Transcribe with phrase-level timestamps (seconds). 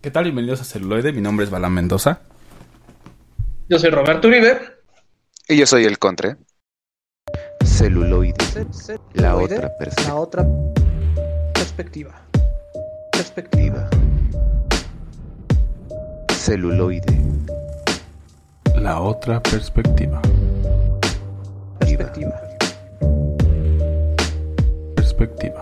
[0.00, 0.22] ¿Qué tal?
[0.22, 1.12] Bienvenidos a Celuloide.
[1.12, 2.20] Mi nombre es Balán Mendoza.
[3.68, 4.56] Yo soy Roberto Uribe.
[5.48, 6.36] Y yo soy el Contre.
[7.64, 8.36] Celuloide.
[9.14, 10.06] La otra perspectiva.
[10.06, 10.46] La otra
[11.52, 12.14] perspectiva.
[13.10, 13.90] Perspectiva.
[16.32, 17.18] Celuloide.
[18.76, 20.22] La otra perspectiva.
[21.80, 22.40] Perspectiva.
[24.94, 25.57] Perspectiva.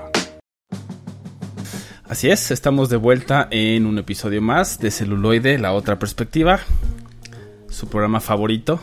[2.17, 6.61] Así es, estamos de vuelta en un episodio más de Celuloide, La otra perspectiva.
[7.69, 8.81] Su programa favorito.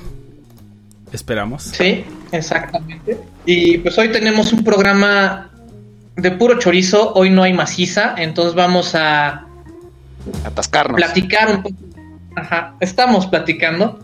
[1.12, 1.64] Esperamos.
[1.64, 3.18] Sí, exactamente.
[3.48, 5.50] Y pues hoy tenemos un programa
[6.16, 7.12] de puro chorizo.
[7.16, 9.48] Hoy no hay maciza, entonces vamos a
[10.44, 10.98] Atascarnos.
[10.98, 11.76] platicar un poco.
[12.36, 13.98] Ajá, estamos platicando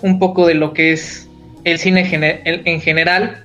[0.00, 1.28] un poco de lo que es
[1.64, 2.08] el cine
[2.46, 3.44] en general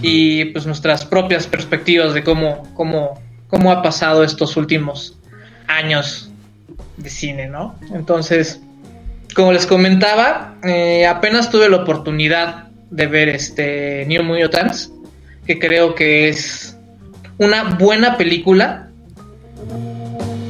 [0.00, 5.18] y pues nuestras propias perspectivas de cómo, cómo, cómo ha pasado estos últimos
[5.66, 6.30] años
[6.96, 7.76] de cine, ¿no?
[7.92, 8.60] Entonces,
[9.34, 14.92] como les comentaba, eh, apenas tuve la oportunidad de ver este New Mutants,
[15.46, 16.76] que creo que es
[17.38, 18.88] una buena película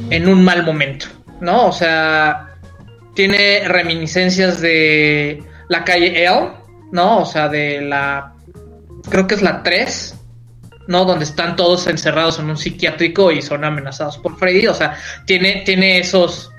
[0.09, 1.07] en un mal momento,
[1.41, 1.67] ¿no?
[1.67, 2.55] O sea,
[3.13, 6.51] tiene reminiscencias de la calle L,
[6.91, 7.19] ¿no?
[7.19, 8.33] O sea, de la.
[9.09, 10.15] Creo que es la 3,
[10.87, 11.05] ¿no?
[11.05, 14.67] Donde están todos encerrados en un psiquiátrico y son amenazados por Freddy.
[14.67, 16.51] O sea, tiene, tiene esos.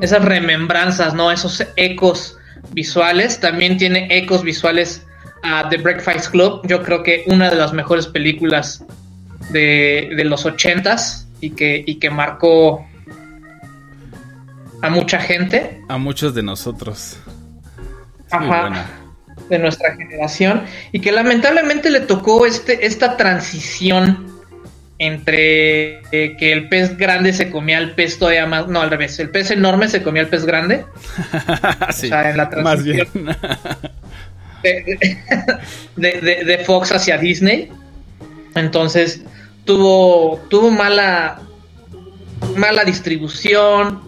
[0.00, 1.30] Esas remembranzas, ¿no?
[1.30, 2.36] Esos ecos
[2.72, 3.40] visuales.
[3.40, 5.06] También tiene ecos visuales
[5.42, 6.66] a The Breakfast Club.
[6.66, 8.84] Yo creo que una de las mejores películas
[9.50, 12.86] de, de los ochentas y que, y que marcó
[14.82, 15.82] a mucha gente.
[15.88, 17.18] A muchos de nosotros.
[18.26, 18.60] Es muy Ajá.
[18.60, 19.03] buena.
[19.48, 24.32] De nuestra generación y que lamentablemente le tocó este, esta transición
[24.98, 29.18] entre eh, que el pez grande se comía al pez todavía más, no al revés,
[29.18, 30.84] el pez enorme se comía al pez grande,
[31.92, 32.98] Sí, o sea, en la más bien.
[32.98, 33.36] transición
[34.62, 35.20] de,
[35.96, 37.70] de- de- de Fox hacia Disney,
[38.54, 39.22] entonces
[39.64, 41.40] tuvo, tuvo mala,
[42.56, 44.00] mala distribución,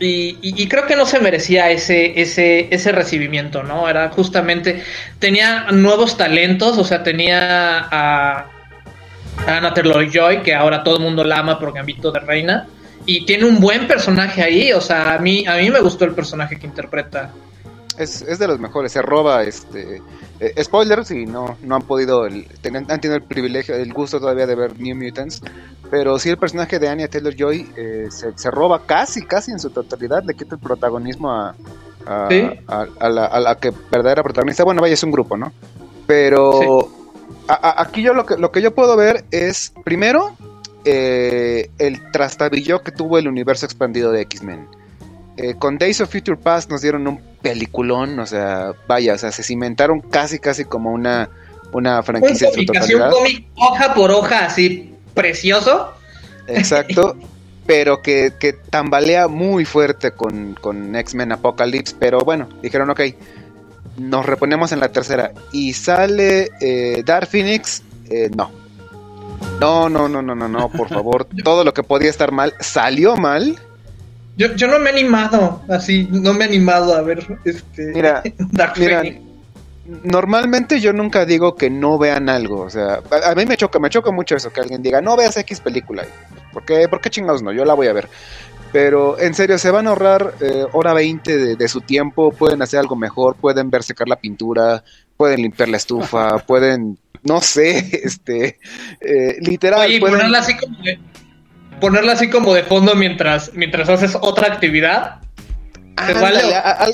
[0.00, 3.88] y, y- y creo que no se merecía ese, ese, ese recibimiento, ¿no?
[3.88, 4.82] Era justamente,
[5.18, 8.46] tenía nuevos talentos, o sea, tenía a,
[9.46, 9.74] a
[10.12, 12.66] Joy, que ahora todo el mundo la ama por Gambito de Reina,
[13.06, 16.14] y tiene un buen personaje ahí, o sea, a mí, a mí me gustó el
[16.14, 17.30] personaje que interpreta.
[17.98, 18.92] Es, es de los mejores.
[18.92, 20.02] Se roba este.
[20.40, 22.26] eh, spoilers y no, no han podido.
[22.26, 25.40] el- ten- han tenido el privilegio, el gusto todavía de ver New Mutants.
[25.90, 27.68] Pero sí, el personaje de Anya Taylor Joy
[28.10, 30.22] se, se roba casi, casi en su totalidad.
[30.24, 31.54] Le quita el protagonismo a.
[32.06, 32.42] A, Sí.
[32.68, 34.64] a- a la, a la que verdadera protagonista.
[34.64, 35.52] Bueno, vaya, es un grupo, ¿no?
[36.06, 36.88] Pero.
[37.48, 39.72] aquí yo lo que, lo que yo puedo ver es.
[39.84, 40.36] Primero.
[40.86, 44.66] eh, el trastabillo que tuvo el universo expandido de X-Men.
[45.36, 49.32] Eh, con Days of Future Past nos dieron un peliculón, o sea, vaya, o sea,
[49.32, 51.28] se cimentaron casi, casi como una,
[51.72, 53.10] una Un franquicia cómic, así un totalidad.
[53.10, 55.92] cómic hoja por hoja, así precioso.
[56.46, 57.16] Exacto,
[57.66, 63.00] pero que, que tambalea muy fuerte con, con X-Men Apocalypse, pero bueno, dijeron, ok,
[63.98, 65.32] nos reponemos en la tercera.
[65.52, 68.50] Y sale eh, Dark Phoenix, eh, no.
[69.60, 73.16] No, no, no, no, no, no, por favor, todo lo que podía estar mal salió
[73.16, 73.58] mal.
[74.36, 78.22] Yo, yo no me he animado, así, no me he animado a ver este Mira,
[78.52, 79.02] Dark Mira,
[80.02, 82.62] normalmente yo nunca digo que no vean algo.
[82.62, 85.16] O sea, a, a mí me choca, me choca mucho eso, que alguien diga, no
[85.16, 86.04] veas X película.
[86.52, 87.52] ¿Por qué, ¿Por qué chingados no?
[87.52, 88.08] Yo la voy a ver.
[88.72, 92.60] Pero en serio, se van a ahorrar eh, hora 20 de, de su tiempo, pueden
[92.60, 94.82] hacer algo mejor, pueden ver secar la pintura,
[95.16, 98.58] pueden limpiar la estufa, pueden, no sé, este,
[99.00, 100.98] eh, literal, Oye, y pueden- ponerla así como de,
[101.80, 105.20] ponerla así como de fondo mientras, mientras haces otra actividad.
[105.96, 106.54] ¿Te Ándale, vale?
[106.54, 106.88] a- a-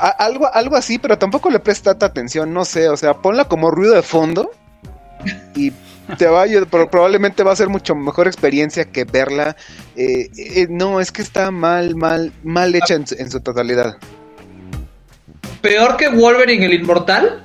[0.00, 3.44] a- algo, algo así, pero tampoco le prestas tanta atención, no sé, o sea, ponla
[3.46, 4.50] como ruido de fondo
[5.54, 5.72] y
[6.18, 9.56] te va a ayudar, pero probablemente va a ser mucho mejor experiencia que verla.
[9.96, 13.96] eh, eh, no, es que está mal, mal, mal hecha en su totalidad.
[15.62, 17.40] Peor que Wolverine el Inmortal.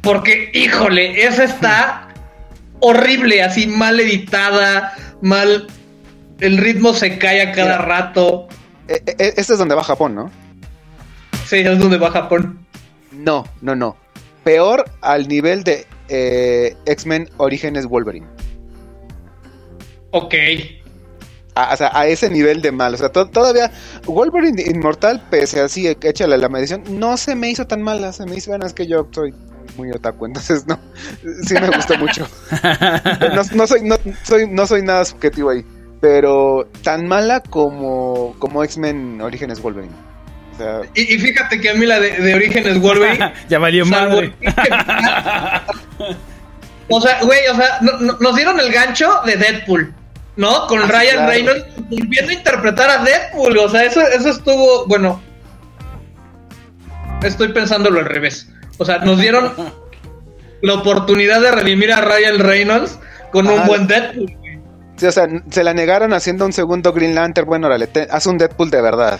[0.00, 2.08] Porque, híjole, esa está
[2.80, 5.66] horrible, así mal editada, mal.
[6.40, 7.84] El ritmo se cae a cada Mira.
[7.84, 8.48] rato.
[8.88, 10.30] Eh, eh, este es donde va Japón, ¿no?
[11.46, 12.66] Sí, es donde va Japón.
[13.12, 13.96] No, no, no.
[14.44, 18.26] Peor al nivel de eh, X-Men Orígenes Wolverine.
[20.10, 20.34] Ok.
[21.54, 22.94] A, o sea, a ese nivel de mal.
[22.94, 23.70] O sea, to- todavía
[24.06, 28.12] Wolverine Inmortal, pese a así, échale la medición, no se me hizo tan mala.
[28.12, 29.34] Se me hizo, bueno, es que yo soy
[29.76, 30.78] muy otaku, entonces no,
[31.44, 32.26] sí me gustó mucho.
[33.34, 35.64] No, no soy, no, soy, no soy nada subjetivo ahí,
[36.00, 39.92] pero tan mala como, como X-Men Orígenes Wolverine.
[40.54, 43.32] O sea, Y, y fíjate que a mí la de, de Orígenes Wolverine.
[43.48, 44.34] ya valió madre.
[46.88, 49.94] o sea, güey, o sea, no- no- nos dieron el gancho de Deadpool,
[50.36, 50.66] ¿no?
[50.66, 51.30] Con Ah, Ryan claro.
[51.30, 53.56] Reynolds volviendo a interpretar a Deadpool.
[53.58, 55.22] O sea, eso, eso estuvo, bueno.
[57.22, 58.48] Estoy pensándolo al revés.
[58.82, 59.52] O sea, nos dieron
[60.60, 62.98] la oportunidad de redimir a Ryan Reynolds
[63.32, 64.32] con un buen Deadpool.
[64.96, 67.46] sí, o sea, se la negaron haciendo un segundo Green Lantern.
[67.48, 69.18] Bueno, órale, te- haz un Deadpool de verdad.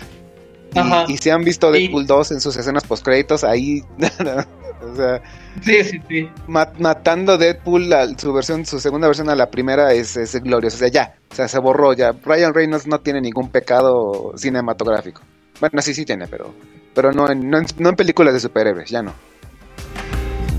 [0.74, 1.04] Y, Ajá.
[1.08, 3.82] y si han visto Deadpool 2 en sus escenas postcréditos, ahí.
[3.98, 5.20] o sea,
[5.62, 6.30] Sí, sí, sí.
[6.46, 10.76] ma- matando Deadpool, a su versión, su segunda versión a la primera es, es glorioso.
[10.76, 12.12] O sea, ya, o sea, se borró ya.
[12.24, 15.20] Ryan Reynolds no tiene ningún pecado cinematográfico.
[15.60, 16.54] Bueno, sí, sí tiene, pero,
[16.94, 19.12] pero no, en, no, en, no en películas de superhéroes, ya no.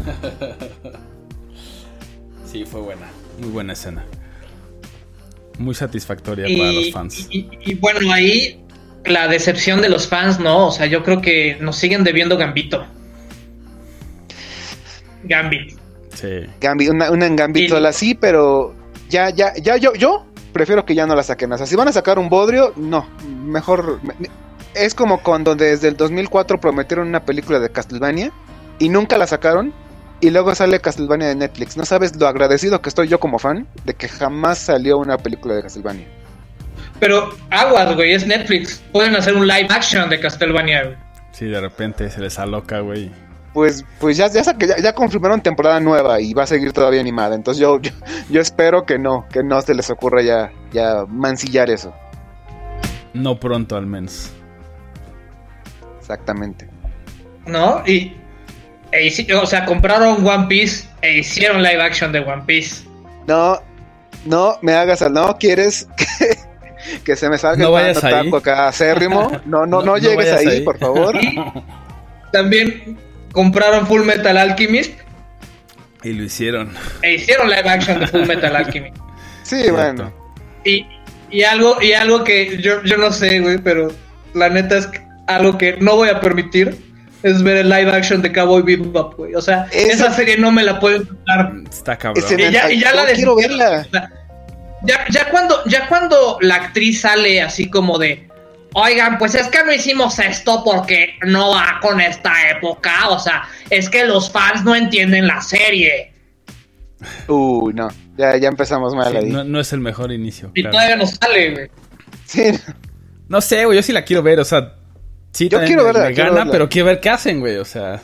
[2.45, 3.07] Sí, fue buena.
[3.39, 4.05] Muy buena escena.
[5.57, 7.27] Muy satisfactoria Y, para los fans.
[7.31, 8.63] y- y bueno, ahí
[9.05, 10.67] la decepción de los fans, ¿no?
[10.67, 12.85] O sea, yo creo que nos siguen debiendo Gambito.
[15.23, 15.77] Gambit.
[16.13, 16.41] Sí.
[16.61, 18.75] Gambit, una, una en Gambit Y- sola sí, pero
[19.09, 21.51] ya, ya, ya, yo, yo prefiero que ya no la saquen.
[21.53, 23.07] O sea, si van a sacar un bodrio, no,
[23.45, 23.99] mejor.
[24.03, 24.29] me-
[24.75, 28.31] Es como cuando desde el 2004 prometieron una película de Castlevania
[28.79, 29.73] y nunca la sacaron.
[30.23, 31.75] Y luego sale Castlevania de Netflix.
[31.75, 35.55] No sabes lo agradecido que estoy yo como fan de que jamás salió una película
[35.55, 36.07] de Castlevania.
[36.97, 38.81] Pero aguas, güey, es Netflix.
[38.93, 40.95] Pueden hacer un live action de Castlevania, güey.
[41.33, 43.11] Sí, de repente se les aloca, güey.
[43.53, 47.35] Pues, pues ya, ya, ya, ya confirmaron temporada nueva y va a seguir todavía animada.
[47.35, 47.91] Entonces yo, yo,
[48.29, 51.93] yo espero que no, que no se les ocurra ya, ya mancillar eso.
[53.13, 54.31] No pronto, al menos.
[55.99, 56.69] Exactamente.
[57.45, 57.83] ¿No?
[57.85, 58.22] Y.
[59.01, 62.85] e o sea, compraron One Piece e hicieron live action de One Piece.
[63.27, 63.61] No,
[64.25, 68.15] no me hagas al no, quieres que, que se me salga No el vayas mano
[68.17, 68.23] ahí.
[68.25, 69.31] taco acá acérrimo.
[69.45, 70.61] No, no, no, No- no llegues vayas ahí, ahí.
[70.61, 71.17] por favor.
[72.31, 72.97] También
[73.31, 74.93] compraron Full Metal Alchemist
[76.03, 76.73] Y lo hicieron.
[77.01, 78.95] e hicieron live action de Full Metal Alchemist.
[79.43, 79.73] Sí, Cierto.
[79.75, 80.13] bueno.
[80.63, 80.87] Y,
[81.29, 83.91] y algo, y algo que yo, yo no sé, güey, pero
[84.33, 84.89] la neta es
[85.27, 86.92] algo que no voy a permitir
[87.23, 89.33] es ver el live action de Cowboy Bebop, güey.
[89.35, 91.51] O sea, Esa- esa serie no me la pueden contar.
[91.69, 92.23] Está cabrón.
[92.37, 93.87] Y ya, y ya la quiero verla.
[94.83, 98.27] ya, ya cuando, ya cuando la actriz sale así como de
[98.75, 103.09] Oigan, pues es que no hicimos esto porque no va con esta época.
[103.09, 106.11] O sea, es que los fans no entienden la serie.
[107.27, 107.87] Uy, no.
[108.17, 109.25] Ya, ya empezamos mal Sí, ahí.
[109.29, 110.51] no, no es el mejor inicio.
[110.55, 110.73] Y claro.
[110.73, 111.69] todavía no sale, güey.
[112.25, 112.43] Sí,
[113.27, 114.73] No sé, güey, yo sí la quiero ver, o sea,
[115.33, 116.51] sí, Yo quiero verla, me quiero gana, verla.
[116.51, 118.01] pero quiero ver qué hacen, güey, o sea,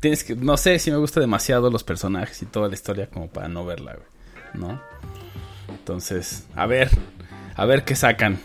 [0.00, 3.28] tienes que, no sé si me gusta demasiado los personajes y toda la historia como
[3.28, 4.06] para no verla, güey,
[4.66, 4.80] ¿no?
[5.68, 6.90] Entonces, a ver,
[7.54, 8.40] a ver qué sacan.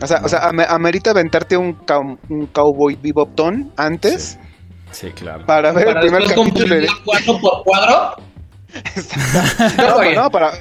[0.00, 4.38] O sea, o sea ame- amerita aventarte un, cow- un Cowboy Bebop ton antes
[4.92, 5.44] Sí, claro.
[5.44, 6.44] para ver Para el primer capítulo.
[6.44, 8.16] comprimirla cuadro por cuadro.
[9.76, 10.52] No, no, para,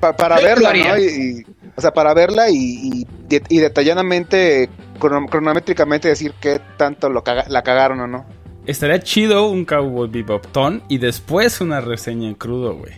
[0.00, 0.72] pa- para verla.
[0.72, 0.98] ¿no?
[0.98, 4.68] Y, y- o sea, para verla y, y, de- y detalladamente,
[5.02, 8.24] crono- cronométricamente decir qué tanto lo caga- la cagaron o no.
[8.66, 12.92] Estaría chido un Cowboy Bebop ton y después una reseña en crudo, güey.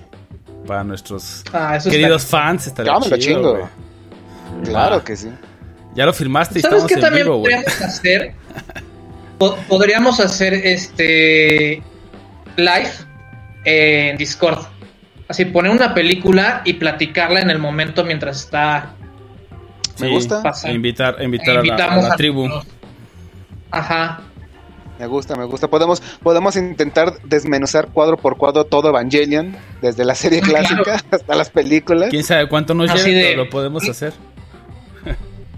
[0.67, 3.51] Para nuestros Ah, queridos está- fans estaría Ya me lo chido, chingo.
[3.57, 4.65] güey.
[4.65, 5.31] Claro que sí.
[5.95, 7.55] Ya lo firmaste y ¿Sabes estamos qué en también vivo, güey.
[7.55, 8.35] podríamos hacer?
[9.39, 11.83] Po- podríamos hacer este
[12.57, 12.91] live
[13.65, 14.67] en Discord.
[15.29, 18.91] Así poner una película y platicarla en el momento mientras está.
[20.01, 20.43] Me gusta.
[20.43, 20.69] Pasa.
[20.71, 22.49] E invitar, e invitar a la, a la tribu.
[23.71, 24.21] Ajá.
[24.99, 25.69] Me gusta, me gusta.
[25.69, 30.67] Podemos, podemos intentar desmenuzar cuadro por cuadro todo Evangelion, desde la serie Claro.
[30.85, 32.11] clásica hasta las películas.
[32.11, 34.13] Quién sabe cuánto nos lleve, de- pero lo podemos hacer.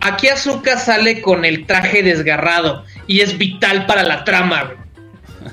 [0.00, 4.72] Aquí Azuka sale con el traje desgarrado y es vital para la trama.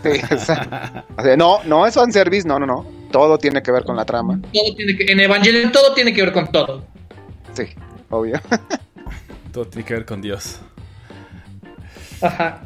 [0.03, 2.85] Sí, o sea, no, no es fanservice, no, no, no.
[3.11, 4.39] Todo tiene que ver con la trama.
[4.51, 6.83] Todo tiene que, en Evangelion todo tiene que ver con todo.
[7.53, 7.63] Sí,
[8.13, 8.39] obvio.
[9.51, 10.59] Todo tiene que ver con Dios.
[12.21, 12.61] Ajá.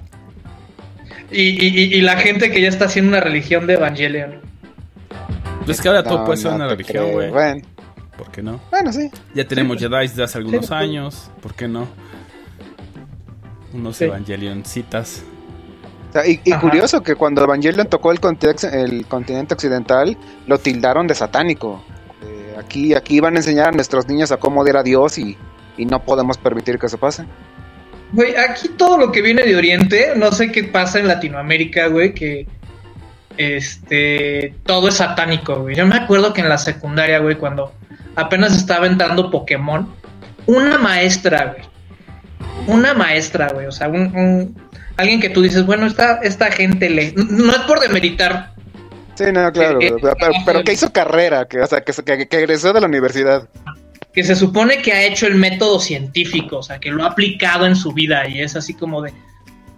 [1.32, 4.40] Y, y- la gente que ya está haciendo una religión de Evangelion.
[5.66, 7.30] Pues que ahora todo No, puede ser no una religión, güey.
[7.30, 7.62] Bueno,
[8.18, 8.62] ¿Por qué no?
[8.72, 9.12] bueno, sí.
[9.36, 10.74] Ya tenemos Jedi desde hace algunos Sí.
[10.74, 11.30] años.
[11.42, 11.88] ¿Por qué no?
[13.74, 14.06] Unos Sí.
[14.06, 15.24] Evangelioncitas.
[16.10, 21.06] O sea, y, curioso que cuando Evangelion tocó el, context- el continente occidental, lo tildaron
[21.08, 21.84] de satánico.
[22.58, 25.38] Aquí, aquí van a enseñar a nuestros niños a cómo odiar a Dios y,
[25.78, 27.26] no podemos permitir que eso pase.
[28.12, 32.16] Güey, aquí todo lo que viene de Oriente, no sé qué pasa en Latinoamérica, güey,
[32.16, 32.48] que
[33.38, 35.76] este, todo es satánico, güey.
[35.76, 37.74] Yo me acuerdo que en la secundaria, güey, cuando
[38.16, 39.88] apenas estaba entrando Pokémon,
[40.48, 41.68] una maestra, güey.
[42.66, 43.68] Una maestra, güey.
[43.68, 43.88] O sea,
[44.98, 47.14] alguien que tú dices, bueno, esta, esta gente le.
[47.16, 48.54] No es por demeritar.
[49.18, 51.92] Sí, no, claro, Eh, eh, pero, pero- pero que hizo carrera, que, o sea, que,
[51.92, 53.50] se- que, que egresó de la universidad.
[54.14, 57.66] Que se supone que ha hecho el método científico, o sea, que lo ha aplicado
[57.66, 59.14] en su vida y es así como de.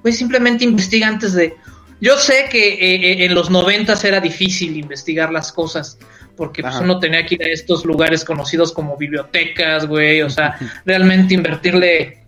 [0.02, 1.54] Pues simplemente investiga antes de.
[2.02, 5.98] Yo sé que eh, eh, en los noventas era difícil investigar las cosas,
[6.38, 10.56] porque pues, uno tenía que ir a estos lugares conocidos como bibliotecas, güey, o sea,
[10.86, 12.20] realmente invertirle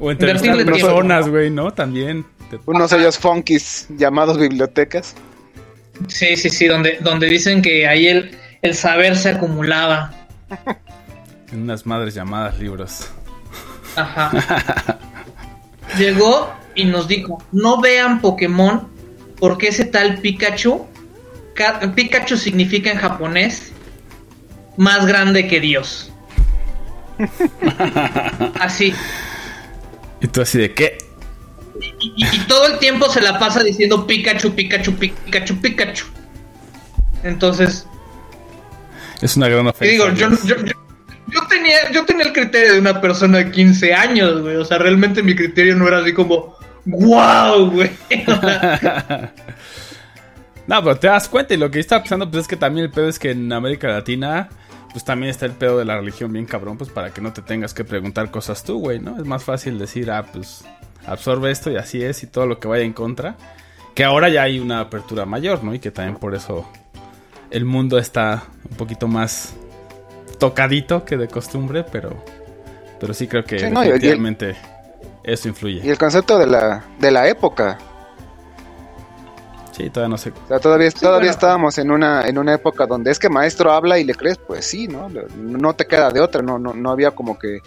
[0.00, 1.72] O entrevistar personas, güey, ¿no?
[1.72, 2.26] También.
[2.66, 5.14] Unos sellos funkis llamados bibliotecas.
[6.08, 10.12] Sí, sí, sí, donde, donde dicen que ahí el, el saber se acumulaba.
[11.52, 13.10] En unas madres llamadas libros.
[13.96, 14.30] Ajá.
[15.98, 18.88] Llegó y nos dijo, no vean Pokémon
[19.40, 20.86] porque ese tal Pikachu,
[21.96, 23.72] Pikachu significa en japonés
[24.76, 26.12] más grande que Dios.
[28.60, 28.94] Así.
[30.20, 30.98] Y tú así de qué?
[32.00, 36.06] Y, y- y todo el tiempo se la pasa diciendo Pikachu, Pikachu, Pikachu, Pikachu.
[37.22, 37.86] Entonces,
[39.20, 39.92] Es una gran ofensa.
[39.92, 40.72] digo, yo, yo, yo-
[41.32, 44.56] yo tenía, yo tenía el criterio de una persona de 15 años, güey.
[44.56, 47.90] O sea, realmente mi criterio no era así como, wow, güey.
[50.66, 52.92] No, pero te das cuenta y lo que está pasando pues es que también el
[52.92, 54.48] pedo es que en América Latina
[54.92, 57.42] pues también está el pedo de la religión bien cabrón, pues para que no te
[57.42, 59.16] tengas que preguntar cosas tú, güey, ¿no?
[59.18, 60.64] Es más fácil decir, ah, pues
[61.10, 63.36] absorbe esto y así es y todo lo que vaya en contra.
[63.94, 65.74] Que ahora ya hay una apertura mayor, ¿no?
[65.74, 66.66] Y que también por eso
[67.50, 69.54] el mundo está un poquito más
[70.38, 72.24] tocadito que de costumbre, pero,
[73.00, 74.56] pero sí creo que Sí, no, definitivamente
[75.24, 75.80] eso influye.
[75.84, 77.76] Y el concepto de la, de la época.
[79.72, 80.30] Sí, todavía no sé.
[80.30, 81.30] O sea, todavía, todavía bueno.
[81.30, 84.64] estábamos en una, en una época donde es que maestro habla y le crees, pues
[84.64, 85.08] sí, ¿no?
[85.36, 87.60] No te queda de otra, no, no, no había como que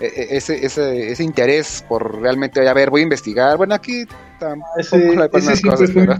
[0.00, 3.56] ese, ese, ese interés por realmente, a ver, voy a investigar.
[3.56, 4.04] Bueno, aquí
[4.38, 4.96] tampoco ese,
[5.50, 6.18] hay cosas, pero-.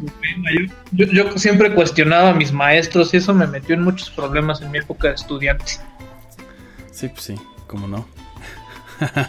[0.93, 4.61] Yo, yo- yo siempre cuestionaba a mis maestros y eso me metió en muchos problemas
[4.61, 5.65] en mi época de estudiante.
[6.91, 7.35] Sí, pues sí,
[7.67, 8.07] cómo no.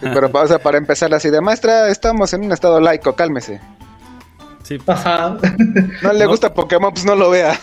[0.02, 3.62] pero o sea, para empezar así de maestra, estamos en un estado laico, cálmese.
[4.64, 5.38] Sí, pues, Ajá.
[6.02, 6.30] No le No.
[6.30, 7.58] gusta Pokémon, pues no lo vea.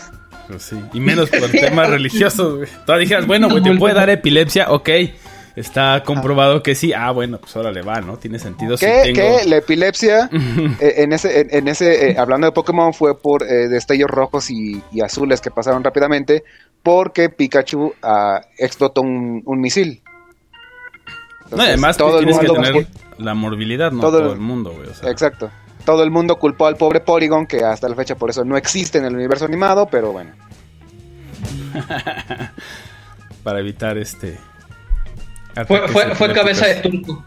[0.49, 0.83] pues sí.
[0.95, 2.68] Y menos por temas religiosos, güey.
[2.87, 4.71] Todavía dijeras, bueno, güey, ¿te puede dar epilepsia?
[4.71, 4.88] Ok.
[5.58, 6.92] Está comprobado que sí.
[6.92, 8.16] Ah, bueno, pues ahora le va, ¿no?
[8.16, 9.38] Tiene sentido si Que, tengo...
[9.38, 10.30] que la epilepsia,
[10.80, 14.50] eh, en ese, en, en ese eh, hablando de Pokémon, fue por eh, destellos rojos
[14.50, 16.44] y, y azules que pasaron rápidamente,
[16.82, 20.02] porque Pikachu ah, explotó un, un misil.
[21.50, 22.86] No, además todo el tienes que mundo tener
[23.18, 24.88] la morbilidad, no todo todo, el- el mundo, güey.
[24.88, 25.50] O sea, Exacto.
[25.84, 28.98] Todo el mundo culpó al pobre Porygon, que hasta la fecha por eso no existe
[28.98, 30.32] en el universo animado, pero bueno.
[33.42, 34.38] para evitar este...
[35.66, 37.24] Fue, fue, fue cabeza de turco.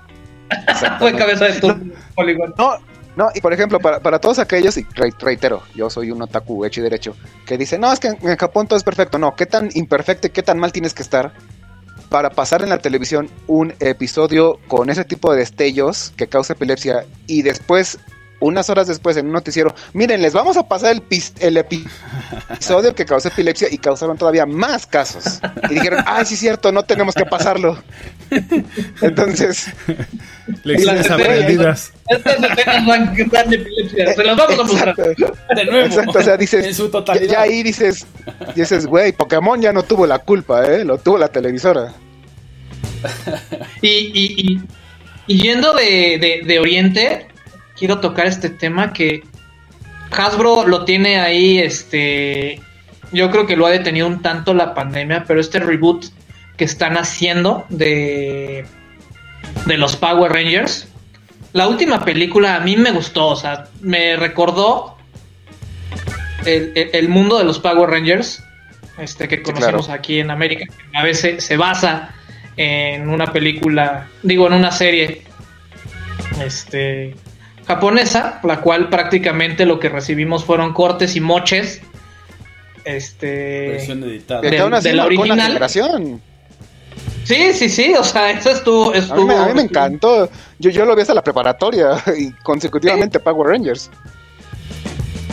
[1.00, 1.86] fue cabeza de turco.
[2.58, 2.74] No,
[3.16, 6.64] no, y por ejemplo, para, para todos aquellos, y re- reitero, yo soy un otaku
[6.66, 9.18] hecho y derecho, que dicen, no, es que en, en Japón todo es perfecto.
[9.20, 11.34] No, ¿qué tan imperfecto y qué tan mal tienes que estar
[12.10, 17.06] para pasar en la televisión un episodio con ese tipo de destellos que causa epilepsia
[17.28, 18.00] y después,
[18.42, 21.04] unas horas después, en un noticiero, miren, les vamos a pasar el,
[21.40, 21.88] el epi-
[22.50, 25.40] episodio que causó epilepsia y causaron todavía más casos.
[25.70, 27.82] Y dijeron, ay, sí es cierto, no tenemos que pasarlo.
[29.02, 29.68] Entonces...
[30.64, 31.94] Lecciones aprendidas.
[32.10, 34.14] Estas escenas van a dar de epilepsia.
[34.14, 34.90] Se las vamos a mostrar.
[35.00, 35.38] Exacto.
[35.56, 35.86] De nuevo.
[35.86, 37.32] Exacto, o sea, dices, En su ya, totalidad.
[37.34, 38.06] ya ahí dices,
[38.56, 40.84] dices, güey, Pokémon ya no tuvo la culpa, ¿eh?
[40.84, 41.94] Lo tuvo la televisora.
[43.82, 44.62] Y, y, y,
[45.28, 47.28] y yendo de, de, de Oriente,
[47.82, 49.24] quiero tocar este tema que
[50.16, 52.62] Hasbro lo tiene ahí, este,
[53.12, 56.06] yo creo que lo ha detenido un tanto la pandemia, pero este reboot
[56.58, 58.66] que están haciendo de,
[59.66, 60.88] de los Power Rangers,
[61.54, 64.96] la última película a mí me gustó, o sea, me recordó
[66.46, 68.44] el, el- el mundo de los Power Rangers,
[69.00, 72.14] este que conocemos aquí en América, que a veces se basa
[72.58, 75.24] en una película, digo, en una serie
[76.46, 77.16] este
[77.66, 81.82] japonesa, la cual prácticamente lo que recibimos fueron cortes y moches.
[82.84, 84.42] Este Versión editada.
[84.62, 85.48] Aún así de la original.
[85.48, 86.22] generación.
[87.24, 90.30] Sí, sí, sí, o sea, eso estuvo, A mí, estuvo me, a mí me encantó.
[90.60, 93.90] Yo, yo lo vi hasta la preparatoria y consecutivamente Power Rangers.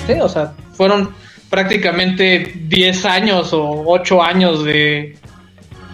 [0.07, 1.15] Sí, o sea, fueron
[1.51, 5.17] prácticamente 10 años o 8 años de,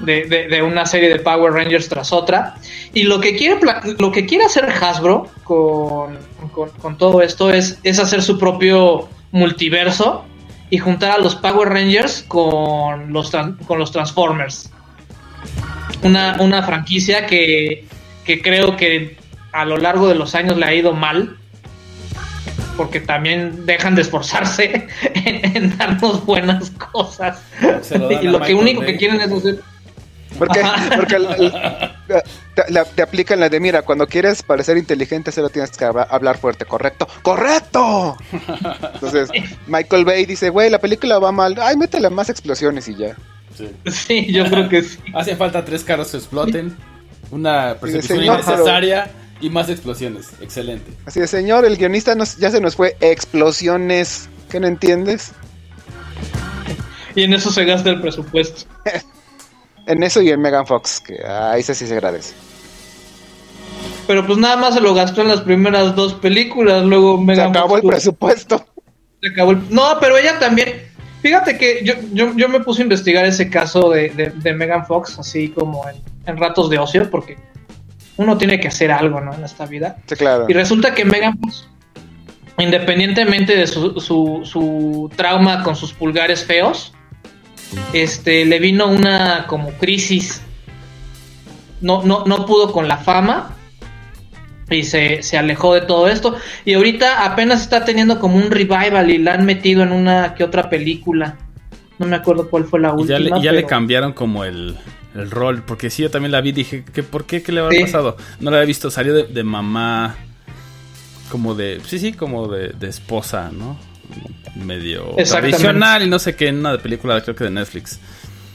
[0.04, 2.54] de, de- de una serie de Power Rangers tras otra.
[2.92, 3.58] Y lo que quiere,
[3.98, 6.18] lo que quiere hacer Hasbro con,
[6.52, 10.24] con- con todo esto es, es hacer su propio multiverso
[10.70, 13.30] y juntar a los Power Rangers con los,
[13.66, 14.70] con los Transformers.
[16.02, 17.86] Una, una franquicia que,
[18.24, 19.16] que creo que
[19.52, 21.36] a lo largo de los años le ha ido mal.
[22.76, 27.40] Porque también dejan de esforzarse en, en darnos buenas cosas.
[28.22, 28.92] Y lo que único Bay.
[28.92, 29.60] que quieren es hacer.
[30.38, 30.62] Porque,
[30.96, 31.16] porque
[32.54, 36.08] te, la- te aplican la de, mira, cuando quieres parecer inteligente solo tienes que habla-
[36.10, 37.06] hablar fuerte, ¿correcto?
[37.22, 38.16] ¡Correcto!
[38.94, 39.30] Entonces,
[39.66, 43.16] Michael Bay dice, güey, la película va mal, ay, métele más explosiones y ya.
[43.56, 43.70] Sí.
[43.90, 44.98] Sí, yo creo que sí.
[45.14, 46.76] Hacen falta tres carros que exploten,
[47.30, 49.10] una persecución innecesaria
[49.40, 50.30] y más explosiones.
[50.40, 50.92] Excelente.
[51.06, 55.32] Así de, señor, el guionista nos- ya se nos fue, explosiones, ¿qué no entiendes?
[57.14, 58.62] Y en eso se gasta el presupuesto.
[59.86, 62.34] En eso y en Megan Fox, que ahí sí se agradece.
[64.06, 66.84] Pero pues nada más se lo gastó en las primeras dos películas.
[66.84, 68.66] Luego Se Megan acabó Fox el tuvo- presupuesto.
[69.22, 70.82] se acabó el- No, pero ella también.
[71.22, 74.84] Fíjate que yo, yo, yo me puse a investigar ese caso de, de, de Megan
[74.86, 77.38] Fox, así como en, en ratos de ocio, porque
[78.18, 79.32] uno tiene que hacer algo, ¿no?
[79.32, 79.96] En esta vida.
[80.06, 80.44] Sí, claro.
[80.48, 81.66] Y resulta que Megan Fox,
[82.58, 86.93] independientemente de su, su, su trauma con sus pulgares feos,
[87.92, 90.42] este, le vino una como crisis.
[91.80, 93.56] No, no, no pudo con la fama
[94.70, 96.34] y se, se alejó de todo esto.
[96.64, 100.44] Y ahorita apenas está teniendo como un revival y la han metido en una que
[100.44, 101.36] otra película.
[101.98, 103.18] No me acuerdo cuál fue la Y última.
[103.18, 104.76] ya, le, y ya le cambiaron como el,
[105.14, 107.42] el rol, porque sí, yo también la vi dije, ¿qué, ¿por qué?
[107.42, 107.82] ¿Qué le habrá Sí.
[107.82, 108.16] pasado?
[108.40, 110.16] No la había visto, salió de, de mamá,
[111.30, 113.76] como de, sí, sí, como de, de esposa, ¿no?
[114.56, 117.98] Medio tradicional y no sé qué, en una película creo que de Netflix.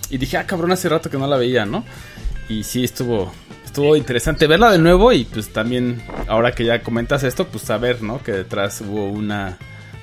[0.09, 1.83] Y dije, ah, cabrón, hace rato que no la veía, ¿no?
[2.47, 3.31] Y sí, estuvo,
[3.65, 8.01] estuvo interesante verla de nuevo y pues también, ahora que ya comentas esto, pues saber,
[8.01, 8.23] ¿no?
[8.23, 9.57] Que detrás hubo una,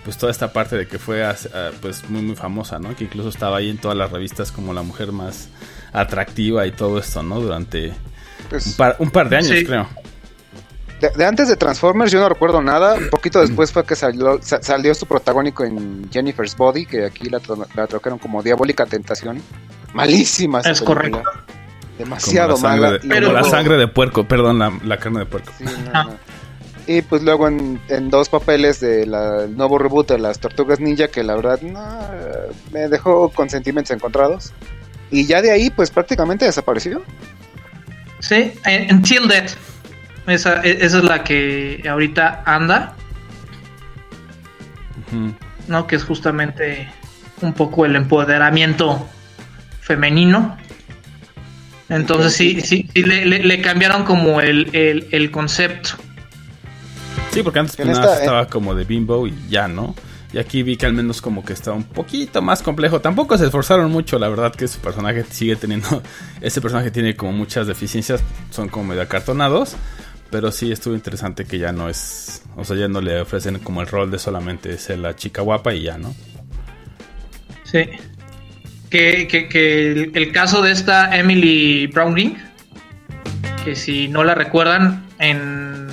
[0.05, 1.35] pues toda esta parte de que fue ah,
[1.81, 2.95] pues muy muy famosa, ¿no?
[2.95, 5.49] Que incluso estaba ahí en todas las revistas como la mujer más
[5.93, 7.41] atractiva y todo esto, ¿no?
[7.41, 7.93] Durante
[8.51, 9.65] Pues, un par, un par de años, Sí.
[9.65, 9.89] creo.
[11.11, 12.95] De, de antes de Transformers yo no recuerdo nada.
[12.95, 17.29] Un poquito después fue que salió, sa- salió su protagónico en Jennifer's Body, que aquí
[17.29, 17.41] la,
[17.75, 19.43] la trocaron como Diabólica Tentación.
[19.95, 20.87] Malísima Es película.
[20.95, 21.23] correcto.
[21.99, 22.91] Demasiado como mala.
[22.93, 25.53] de, Y como Pero- la sangre de puerco, perdón, la, la carne de puerco.
[25.57, 26.17] Sí, no, no.
[26.89, 29.11] Y pues luego en, en dos papeles del
[29.57, 31.83] nuevo reboot de las Tortugas Ninja, que la verdad no,
[32.71, 34.53] me dejó con sentimientos encontrados.
[35.11, 37.03] Y ya de ahí, pues prácticamente desapareció.
[38.21, 38.53] Sí,
[38.91, 39.53] Until Death.
[40.27, 42.95] Esa, e- esa es la que ahorita anda.
[45.69, 45.87] ¿no?
[45.87, 46.89] Que es justamente
[47.43, 49.07] un poco el empoderamiento
[49.81, 50.57] femenino.
[51.89, 55.91] Entonces sí, sí, sí le, le- le cambiaron como el, el- el concepto.
[57.31, 59.95] Sí, porque antes pues, nada estaba como de bimbo y ya, ¿no?
[60.33, 63.01] Y aquí vi que al menos como que está un poquito más complejo.
[63.01, 66.03] Tampoco se esforzaron mucho, la verdad que su personaje sigue teniendo...
[66.41, 69.77] Ese personaje tiene como muchas deficiencias, son como medio acartonados.
[70.31, 72.43] Pero sí estuvo interesante que ya no es...
[72.57, 75.73] O sea, ya no le ofrecen como el rol de solamente ser la chica guapa
[75.75, 76.15] y ya, ¿no?
[77.65, 77.85] Sí.
[78.91, 82.37] Que, que- que el, el caso de esta Emily Browning,
[83.65, 85.89] que si no la recuerdan, en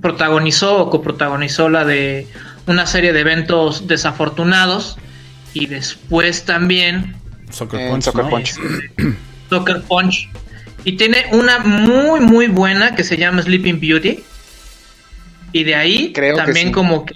[0.00, 2.26] protagonizó o coprotagonizó la de
[2.66, 4.96] una serie de eventos desafortunados
[5.54, 7.14] y después también
[7.50, 8.30] Soccer Punch, Soccer ¿no?
[8.30, 8.54] Punch.
[9.50, 10.28] Soccer Punch
[10.84, 14.20] y tiene una muy muy buena que se llama Sleeping Beauty
[15.52, 16.72] y de ahí Creo que también sí.
[16.72, 17.14] como que,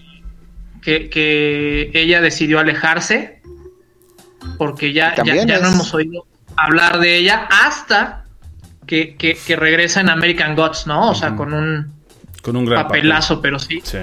[0.83, 3.41] que, que ella decidió alejarse
[4.59, 6.27] porque ya, ya, ya no hemos oído
[6.57, 8.25] hablar de ella hasta
[8.87, 11.11] que, que, que regresa en American Gods, ¿no?
[11.11, 11.93] O sea, con un
[12.43, 13.01] Con un gran papel.
[13.01, 13.81] papelazo, pero sí.
[13.83, 13.99] Sí.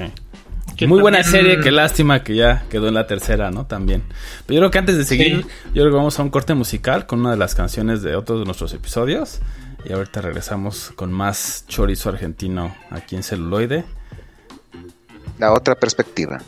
[0.75, 3.65] Que Muy buena serie, qué lástima que ya quedó en la tercera, ¿no?
[3.65, 4.03] También.
[4.45, 5.47] Pero yo creo que antes de seguir, Sí.
[5.67, 8.39] yo creo que vamos a un corte musical con una de las canciones de otros
[8.39, 9.39] de nuestros episodios.
[9.85, 13.83] Y ahorita regresamos con más chorizo argentino aquí en celuloide.
[15.39, 16.41] La otra perspectiva.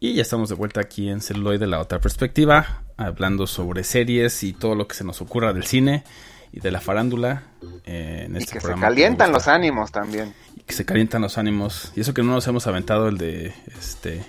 [0.00, 4.74] Ya estamos de vuelta aquí en Celuloide, la otra perspectiva, hablando sobre series y todo
[4.74, 6.04] lo que se nos ocurra del cine
[6.52, 7.44] y de la farándula.
[7.86, 10.34] eh, en Y este que se calientan los ánimos también.
[10.56, 11.92] Y que se calientan los ánimos.
[11.96, 14.24] Y eso que no nos hemos aventado el de este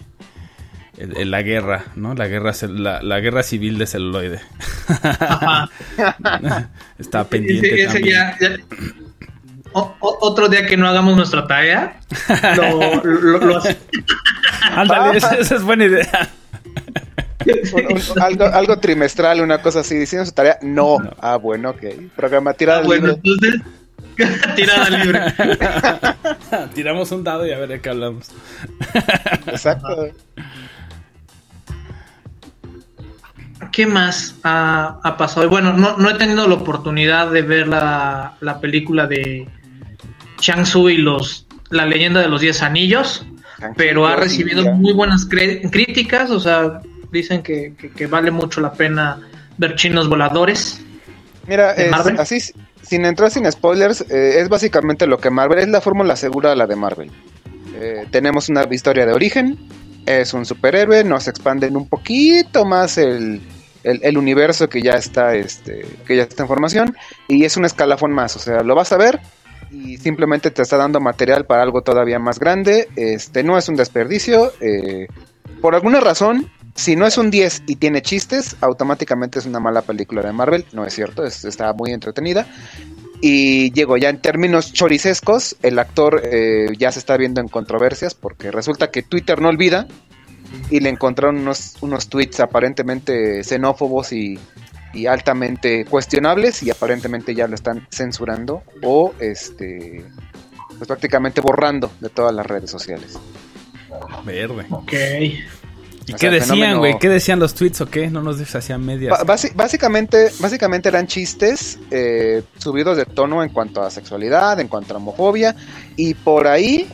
[0.97, 2.13] el- el- la guerra, ¿no?
[2.15, 4.39] La guerra cel- la, la guerra civil de celuloide.
[6.97, 8.15] Está pendiente Ese- ese también.
[8.15, 8.56] ya- ya-
[9.73, 11.99] O- o- otro día que no hagamos nuestra tarea,
[12.56, 13.62] lo, lo- lo-
[14.75, 16.29] Ándale, esa, esa es buena idea.
[17.73, 20.57] Un- un- algo, algo trimestral, una cosa así, diciendo su tarea.
[20.61, 20.97] No.
[20.99, 21.11] No.
[21.19, 21.83] Ah, bueno, ok.
[22.15, 23.49] Programa tirada Ah, bueno, libre.
[23.53, 23.61] entonces,
[24.55, 25.19] tirada libre.
[26.73, 28.29] Tiramos un dado y a ver de qué hablamos.
[29.47, 30.07] Exacto.
[33.71, 35.49] ¿Qué más ha, ha pasado?
[35.49, 39.47] Bueno, no, no he tenido la oportunidad de ver la, la película de
[40.39, 43.25] Shang Tzu y los la leyenda de los diez anillos,
[43.75, 48.73] pero ha recibido muy buenas críticas, o sea, dicen que, que- que vale mucho la
[48.73, 49.19] pena
[49.57, 50.81] ver chinos voladores.
[51.47, 52.39] Mira, ¿De es- así,
[52.81, 56.55] sin entrar sin spoilers, eh, es básicamente lo que Marvel, es la fórmula segura de
[56.55, 57.11] la de Marvel.
[57.75, 59.57] Eh, tenemos una historia de origen,
[60.05, 63.41] es un superhéroe, nos expanden un poquito más el,
[63.83, 66.95] el- el universo que ya está este, que ya está en formación,
[67.27, 69.19] y es un escalafón más, o sea, lo vas a ver
[69.71, 73.75] y simplemente te está dando material para algo todavía más grande, este no es un
[73.75, 75.08] desperdicio, eh,
[75.62, 79.82] por alguna razón, si no es un 10 y tiene chistes, automáticamente es una mala
[79.82, 80.65] película de Marvel.
[80.73, 82.45] No es cierto, es- está muy entretenida.
[83.21, 88.13] Y llego ya en términos choricescos, el actor eh, ya se está viendo en controversias
[88.13, 89.88] porque resulta que Twitter no olvida
[90.69, 94.38] y le encontraron unos, unos tweets aparentemente xenófobos y,
[94.95, 100.03] y altamente cuestionables y aparentemente ya lo están censurando o este
[100.77, 103.17] pues prácticamente borrando de todas las redes sociales.
[104.25, 104.65] Verde.
[104.71, 104.93] Ok.
[106.08, 106.99] ¿Y O qué sea, decían, fenómeno- güey?
[106.99, 108.10] ¿Qué decían los tweets o qué?
[108.10, 109.17] No nos deshacían medias.
[109.55, 114.97] Básicamente, básicamente eran chistes eh, subidos de tono en cuanto a sexualidad, en cuanto a
[114.97, 115.55] homofobia,
[115.95, 116.88] y por ahí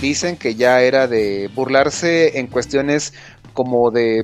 [0.00, 3.14] dicen que ya era de burlarse en cuestiones
[3.52, 4.22] como de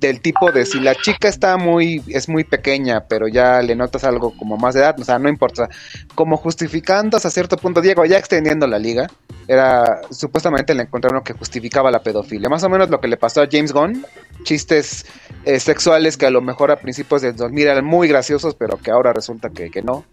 [0.00, 4.04] del tipo de si la chica está muy es muy pequeña pero ya le notas
[4.04, 5.68] algo como más de edad o sea no importa.
[6.14, 9.08] Como justificando hasta cierto punto Diego ya extendiendo la liga
[9.46, 12.48] era supuestamente le encontraron que justificaba la pedofilia.
[12.48, 14.04] Más o menos lo que le pasó a James Gunn
[14.44, 15.06] chistes
[15.44, 18.90] eh, sexuales que a lo mejor a principios del 2000 eran muy graciosos pero que
[18.90, 20.04] ahora resulta que, que no.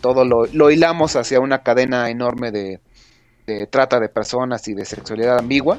[0.00, 2.80] Todo lo, lo hilamos hacia una cadena enorme de,
[3.46, 5.78] de trata de personas y de sexualidad ambigua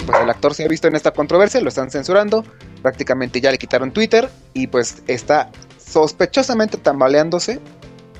[0.00, 2.44] y pues el actor se ha visto en esta controversia, lo están censurando,
[2.82, 7.60] prácticamente ya le quitaron Twitter y pues está sospechosamente tambaleándose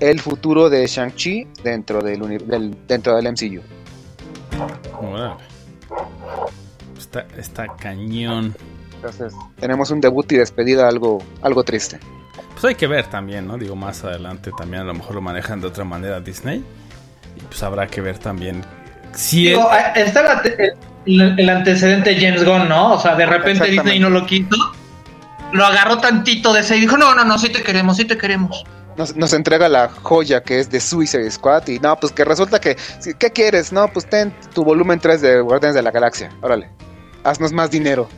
[0.01, 3.61] el futuro de Shang-Chi dentro del, del- dentro del MCU.
[6.99, 8.55] Está, está cañón.
[8.97, 11.99] Entonces, tenemos un debut y despedida algo, algo triste.
[12.53, 13.57] Pues hay que ver también, ¿no?
[13.57, 16.63] Digo, más adelante también a lo mejor lo manejan de otra manera Disney.
[17.37, 18.63] Y pues habrá que ver también.
[19.15, 20.75] Si Digo, está ante-
[21.07, 22.95] el- antecedente de James Gunn, ¿no?
[22.95, 23.71] O sea, de repente.
[23.71, 24.57] Disney no lo quiso.
[25.53, 28.17] Lo agarró tantito de ese y dijo, no, no, no, sí te queremos, sí te
[28.17, 28.65] queremos.
[28.97, 32.61] Nos, nos entrega la joya que es de Suicide Squad y no, pues que resulta
[32.61, 32.77] que,
[33.19, 33.73] ¿qué quieres?
[33.73, 36.69] No, pues ten tu volumen 3 de Guardianes de la Galaxia, órale,
[37.25, 38.09] haznos más dinero.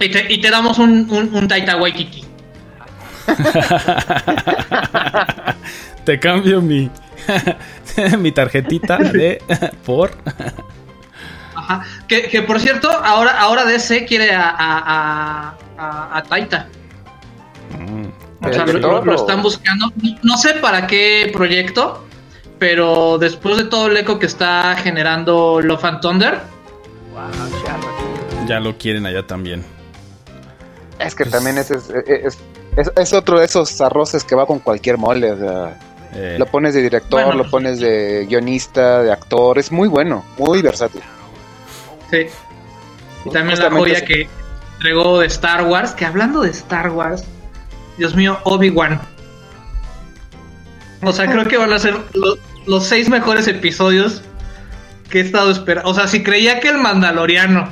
[0.00, 2.24] Y te, y te damos un, un, un Taita Waititi.
[6.04, 6.90] te cambio mi,
[8.18, 9.42] mi tarjetita de
[9.84, 10.10] por.
[11.68, 11.84] Ajá.
[12.08, 16.68] Que, que por cierto, ahora, ahora DC quiere a, a, a, a- a Taita.
[17.78, 18.06] Mm,
[18.46, 19.92] O sea, lo, ¿Director lo- lo o- están buscando.
[20.22, 22.04] No sé para qué proyecto,
[22.58, 26.40] pero después de todo el eco que está generando Love and Thunder,
[28.48, 29.64] ya lo quieren allá también.
[30.98, 32.38] Es que Pues- también ese es, es,
[32.76, 35.78] es- es otro de esos arroces que va con cualquier mole, o sea,
[36.18, 40.24] Eh, lo pones de director, Bueno, lo pones de guionista, de actor, es muy bueno,
[40.38, 41.02] muy versátil.
[42.10, 42.26] Sí.
[43.24, 44.04] Y también la joya eso.
[44.06, 44.28] que
[44.76, 47.24] entregó de Star Wars, que hablando de Star Wars,
[47.98, 49.00] Dios mío, Obi-Wan.
[51.02, 54.22] O sea, creo que van a ser lo- los seis mejores episodios
[55.10, 55.90] que he estado esperando.
[55.90, 57.68] O sea, si creía que el Mandaloriano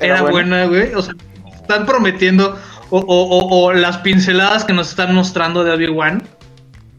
[0.00, 0.32] Era era, bueno.
[0.32, 0.94] buena, güey.
[0.94, 1.14] O sea,
[1.54, 2.58] están prometiendo.
[2.90, 6.22] O, o- o- o las pinceladas que nos están mostrando de Obi-Wan.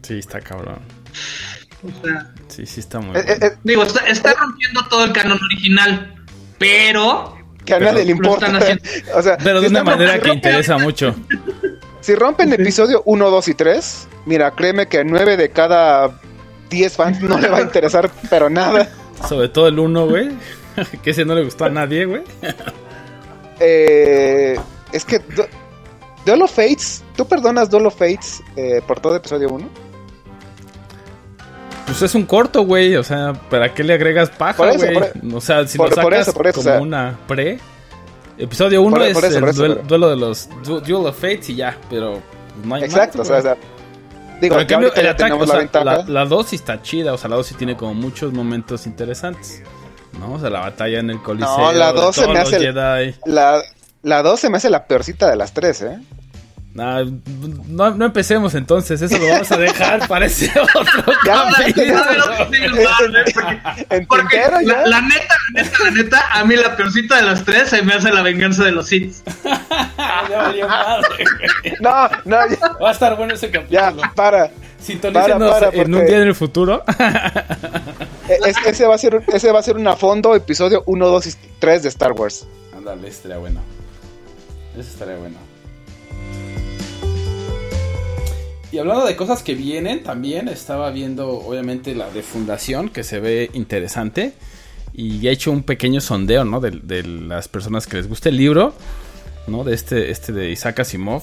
[0.02, 0.78] sí, está cabrón.
[1.82, 3.32] O sea, Sí, sí, está muy Eh, bueno.
[3.32, 6.14] eh, eh, digo, está, está rompiendo todo el canon original.
[6.58, 7.36] Pero.
[7.64, 8.46] que a nadie le importa.
[8.46, 8.82] haciendo.
[9.14, 11.14] o sea, Pero de si una manera rompiendo- que interesa mucho.
[12.00, 16.20] Si rompen episodio 1, 2 y 3, mira, créeme que a 9 de cada
[16.70, 18.88] 10 fans no le va a interesar, pero nada.
[19.28, 20.30] Sobre todo el uno, güey.
[21.02, 22.22] que ese no le gustó a nadie, güey.
[23.60, 24.58] Eh,
[24.92, 25.20] es que
[26.24, 29.68] Duel of Fates, ¿tú perdonas Duel of Fates eh, por todo episodio 1?
[31.86, 32.96] Pues es un corto, güey.
[32.96, 34.92] O sea, ¿para qué le agregas paja, Por güey?
[34.94, 36.82] por- O sea, si por- lo por sacas eso, por eso, como o sea.
[36.82, 37.58] una pre.
[38.38, 39.44] Episodio 1 Por- es por eso, el
[39.76, 42.20] por duelo de los du- Duel of Fates y ya, pero
[42.64, 43.56] no hay Exacto, o sea, o sea,
[44.42, 47.36] digo, en cambio, el ataque, o sea, la 2 sí está chida, o sea, la
[47.36, 49.62] 2 sí tiene como muchos momentos interesantes.
[50.20, 50.32] ¿No?
[50.34, 51.58] O sea, la batalla en el Coliseo.
[51.58, 53.14] No, la de dos se todos me hace.
[53.26, 53.60] La,
[54.02, 55.98] la 2 se me hace la peorcita de las tres, ¿eh?
[56.76, 57.04] Nah,
[57.68, 60.84] no, no empecemos entonces, eso lo vamos a dejar para ese otro
[61.24, 62.04] Ya, capítulo.
[63.88, 64.60] Ver, porque- ya.
[64.60, 67.80] la, la neta, la neta, la neta, a mí la peorcita de las tres se
[67.82, 69.14] me hace la venganza de los Sith.
[70.28, 71.00] Ya.
[71.80, 74.12] No, no, ya, Va a estar bueno ese ya, capítulo.
[74.14, 74.50] para.
[74.80, 76.82] Sintonícenos para, para, en un día en el futuro.
[78.28, 80.82] E- es- ese, va a ser, un- ese va a ser un a fondo episodio
[80.86, 82.46] 1, 2 y 3 de Star Wars.
[82.76, 83.60] Ándale, estaría bueno.
[84.78, 85.36] Eso estaría bueno.
[88.76, 93.20] Y hablando de cosas que vienen, también estaba viendo, obviamente, la de Fundación, que se
[93.20, 94.34] ve interesante.
[94.92, 96.60] Y he hecho un pequeño sondeo, ¿no?
[96.60, 98.74] De, las personas que les guste el libro,
[99.46, 99.64] ¿no?
[99.64, 101.22] De este, este de Isaac Asimov.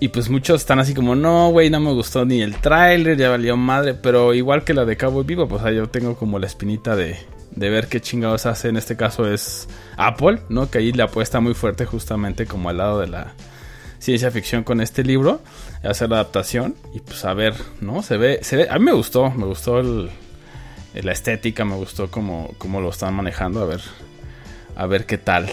[0.00, 3.30] Y pues muchos están así como, no, güey, no me gustó ni el tráiler, ya
[3.30, 3.94] valió madre.
[3.94, 7.16] Pero igual que la de Cowboy Vivo, pues ahí yo tengo como la espinita de,
[7.52, 8.66] de ver qué chingados hace.
[8.66, 10.68] En este caso es Apple, ¿no?
[10.68, 13.32] Que ahí le apuesta muy fuerte justamente como al lado de la
[14.00, 15.40] ciencia ficción con este libro.
[15.84, 18.02] Hacer la adaptación y pues a ver, ¿no?
[18.02, 20.10] Se ve, se ve, a mí me gustó, me gustó el,
[20.94, 23.80] la estética, me gustó como, como lo están manejando, a ver,
[24.76, 25.52] a ver qué tal.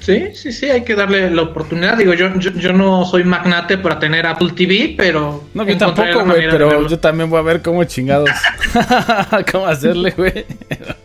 [0.00, 1.96] Sí, sí, sí, hay que darle la oportunidad.
[1.96, 5.44] Digo, yo, yo, yo no soy magnate para tener Apple TV, pero.
[5.54, 8.28] No, yo tampoco, güey, pero yo también voy a ver cómo chingados.
[9.50, 10.44] ¿Cómo hacerle, güey?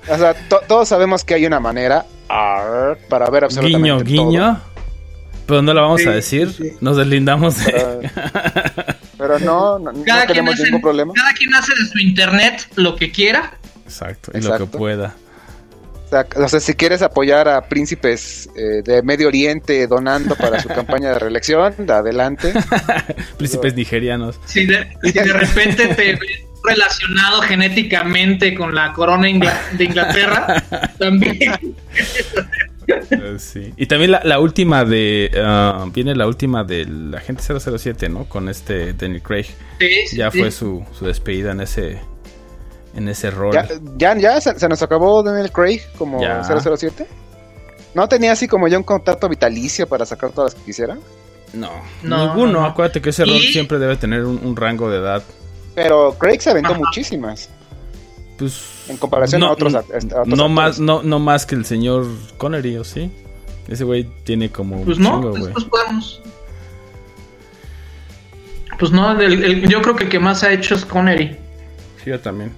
[0.09, 4.29] O sea, to- todos sabemos que hay una manera arr, para ver absolutamente Guiño, todo.
[4.31, 4.61] guiño.
[5.49, 6.51] Pero no la vamos Sí, a decir.
[6.53, 6.71] sí.
[6.79, 7.71] Nos deslindamos de.
[7.73, 7.99] Pero,
[9.17, 11.13] pero no, no, no Cada, quien tenemos hace, ningún problema.
[11.13, 13.57] cada quien hace de su internet lo que quiera.
[13.83, 14.71] Exacto, y lo Exacto.
[14.71, 15.15] que pueda.
[16.05, 20.59] O sea, o sea, si quieres apoyar a príncipes eh, de Medio Oriente donando para
[20.59, 22.53] su campaña de reelección, adelante.
[23.37, 24.39] Príncipes nigerianos.
[24.45, 26.19] Si de, si de repente te ves
[26.63, 30.63] relacionado genéticamente con la corona ingla- de Inglaterra,
[30.97, 31.75] también.
[33.11, 33.73] Eh, sí.
[33.77, 35.31] Y también la, la última de.
[35.43, 38.25] ah, viene la última del Agente 007, ¿no?
[38.25, 39.45] Con este Daniel Craig.
[39.79, 40.39] Sí, sí, Ya sí.
[40.39, 41.99] fue su, su despedida en ese.
[42.95, 43.53] En ese rol.
[43.53, 46.43] Ya, ya, ya se, se nos acabó Daniel Craig como Ya.
[46.43, 47.05] 007.
[47.93, 50.97] ¿No tenía así como ya un contrato vitalicio para sacar todas las que quisiera?
[51.53, 51.69] No,
[52.03, 52.51] No, ninguno.
[52.51, 52.65] no, no.
[52.65, 55.23] Acuérdate que ese rol siempre debe tener un, un rango de edad.
[55.75, 56.79] Pero Craig se aventó Ajá.
[56.79, 57.49] muchísimas.
[58.39, 58.85] Pues.
[58.87, 62.07] En comparación a otros act- a otros no más, no, no más que el señor
[62.37, 63.11] Connery, ¿o sí?
[63.67, 64.81] Ese güey tiene como.
[64.85, 66.21] Pues no, chingo, pues, pues podemos.
[68.79, 71.35] Pues no, el- el- yo creo que el que más ha hecho es Connery.
[72.03, 72.51] Sí, yo también.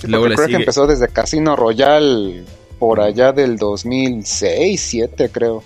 [0.00, 0.58] Sí, Luego le Craig sigue.
[0.58, 2.44] empezó desde Casino Royale
[2.78, 5.64] por allá del 2006, 7 creo.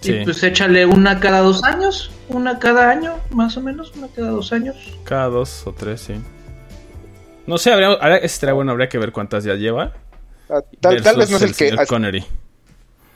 [0.00, 0.12] Sí.
[0.14, 4.30] Y pues échale una cada dos años, una cada año, más o menos, una cada
[4.30, 4.74] dos años.
[5.04, 6.14] Cada dos o tres, sí.
[7.46, 9.92] No sé, habría, habría- ese estaría bueno, habría que ver cuántas ya lleva.
[10.48, 11.70] Ah, Tal, tal vez no es el que...
[11.70, 12.24] señor Connery.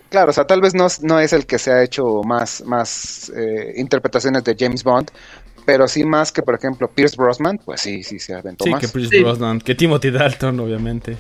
[0.09, 2.63] Claro, o sea, tal vez no, es- no es el que se ha hecho más,
[2.65, 5.11] más eh, interpretaciones de James Bond,
[5.65, 8.81] pero sí más que, por ejemplo, Pierce Brosnan, pues sí, sí se aventó Sí, más.
[8.81, 9.23] que Pierce Sí.
[9.23, 11.17] Brosnan, que Timothy Dalton, obviamente.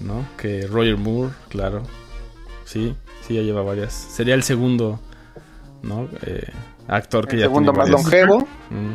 [0.00, 0.26] ¿No?
[0.36, 1.82] Que Roger Moore, claro.
[2.64, 2.94] Sí,
[3.26, 3.92] sí, ya lleva varias.
[3.94, 5.00] Sería el segundo,
[5.82, 6.08] ¿no?
[6.26, 6.42] Eh,
[6.88, 8.28] actor que el ya segundo tiene más varias.
[8.28, 8.94] longevo, Mm.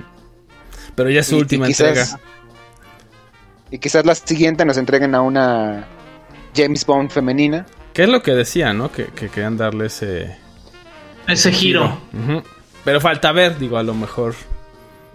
[0.95, 2.19] Pero ya es su Y- y última quizás- entrega.
[3.71, 5.85] Y quizás la siguiente nos entreguen a una
[6.55, 7.65] James Bond femenina.
[7.93, 8.91] ¿Qué es lo que decía, no?
[8.91, 10.37] Que, que querían darle ese
[11.27, 11.97] Ese giro.
[12.85, 14.35] Pero falta ver, digo, a lo mejor.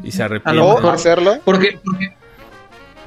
[0.02, 0.58] Y se A arrepiente.
[0.60, 0.94] lo mejor.
[0.94, 1.38] hacerlo.
[1.44, 2.14] Porque, porque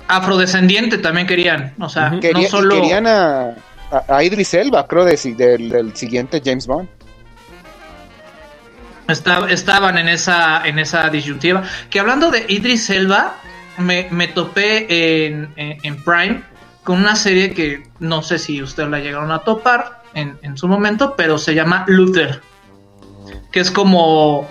[0.07, 1.75] afrodescendiente también querían.
[1.79, 2.11] O sea.
[2.19, 2.75] Quería- no solo.
[2.75, 3.49] Querían a,
[3.91, 6.89] a, a Idris Elba, creo, de, del, del siguiente James Bond.
[9.07, 11.63] Esta- estaban en esa, en esa disyuntiva.
[11.89, 13.35] Que hablando de Idris Elba,
[13.79, 16.41] me, me topé en, en- en Prime
[16.83, 20.67] con una serie que no sé si ustedes la llegaron a topar en, en su
[20.67, 22.41] momento, pero se llama Luther.
[23.51, 24.47] Que es como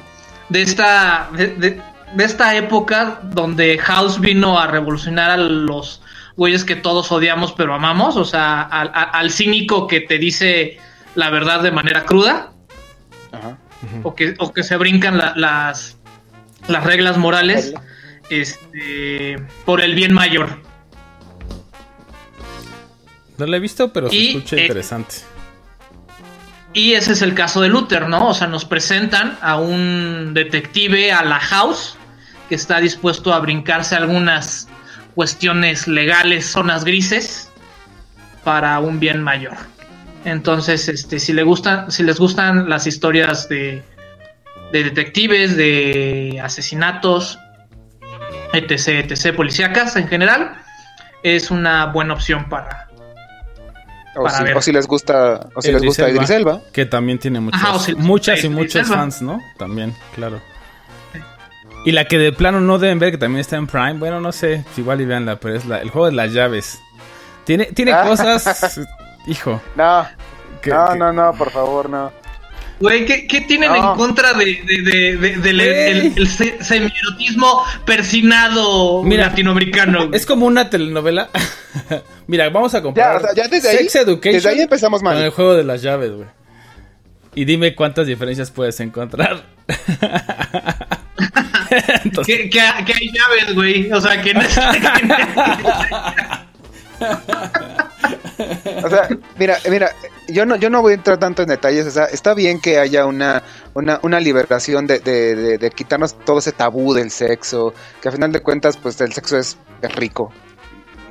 [0.49, 1.83] de esta, de, de-
[2.15, 6.01] de esta época donde House vino a revolucionar a los
[6.37, 8.17] güeyes que todos odiamos pero amamos.
[8.17, 10.79] O sea, al, al- al cínico que te dice
[11.15, 12.53] la verdad de manera cruda
[13.33, 13.59] Ajá.
[14.05, 15.97] o que, o que se brincan la- las,
[16.69, 17.75] las reglas morales
[18.31, 20.61] este, por el bien mayor.
[23.39, 25.15] No lo he visto, pero se Y, escucha eh, interesante.
[26.75, 28.29] Y ese es el caso de Luther, ¿no?
[28.29, 31.97] O sea, nos presentan a un detective a la house
[32.49, 34.69] que está dispuesto a brincarse algunas
[35.15, 37.51] cuestiones legales, zonas grises,
[38.45, 39.57] para un bien mayor.
[40.25, 43.83] Entonces, este, si le gustan, si les gustan las historias de,
[44.73, 47.39] de detectives, de asesinatos,
[48.53, 50.57] etc, etc, policíacas en general,
[51.23, 52.87] es una buena opción para,
[54.17, 54.57] O Para si, ver.
[54.57, 56.15] o si les gusta, o si Idris les gusta Elba.
[56.17, 56.61] Idris Elba.
[56.73, 58.97] Que también tiene muchas, Ajá, si- muchas y muchos Elba.
[58.97, 59.41] fans, ¿no?
[59.59, 60.41] También, claro.
[61.85, 64.33] Y la que de plano no deben ver, que también está en Prime, bueno, no
[64.33, 66.81] sé, igual y veanla, pero es la, el juego de las llaves.
[67.45, 68.03] Tiene, tiene Ah.
[68.03, 68.81] cosas,
[69.27, 69.61] hijo.
[69.77, 70.07] No,
[70.61, 72.11] que- no, que- no, no, por favor, no.
[72.81, 73.93] Güey, ¿qué, qué tienen No.
[73.93, 80.11] en contra de, de- de- de- del el, el se- semierotismo persinado Mira, latinoamericano?
[80.13, 81.29] Es como una telenovela.
[82.29, 85.03] Mira, vamos a Ya, comparar o sea, ya desde ahí, Sex Education desde ahí empezamos
[85.03, 85.31] con el mal.
[85.31, 86.29] juego de las llaves, güey.
[87.35, 89.45] Y dime cuántas diferencias puedes encontrar.
[92.05, 93.91] Entonces, que, que- que hay llaves, güey.
[93.93, 94.59] O sea, que no es-
[98.85, 99.91] O sea, mira, mira,
[100.29, 101.87] yo no, yo no voy a entrar tanto en detalles.
[101.87, 103.43] O sea, está bien que haya una,
[103.75, 107.75] una, una liberación de, de, de- de quitarnos todo ese tabú del sexo.
[108.01, 109.57] Que a final de cuentas, pues el sexo es,
[109.97, 110.33] rico.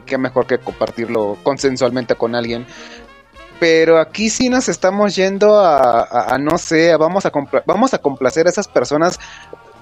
[0.05, 2.65] Qué mejor que compartirlo consensualmente con alguien.
[3.59, 7.31] Pero aquí sí nos estamos yendo a, a- no sé, a vamos a,
[7.65, 9.19] vamos a complacer a esas personas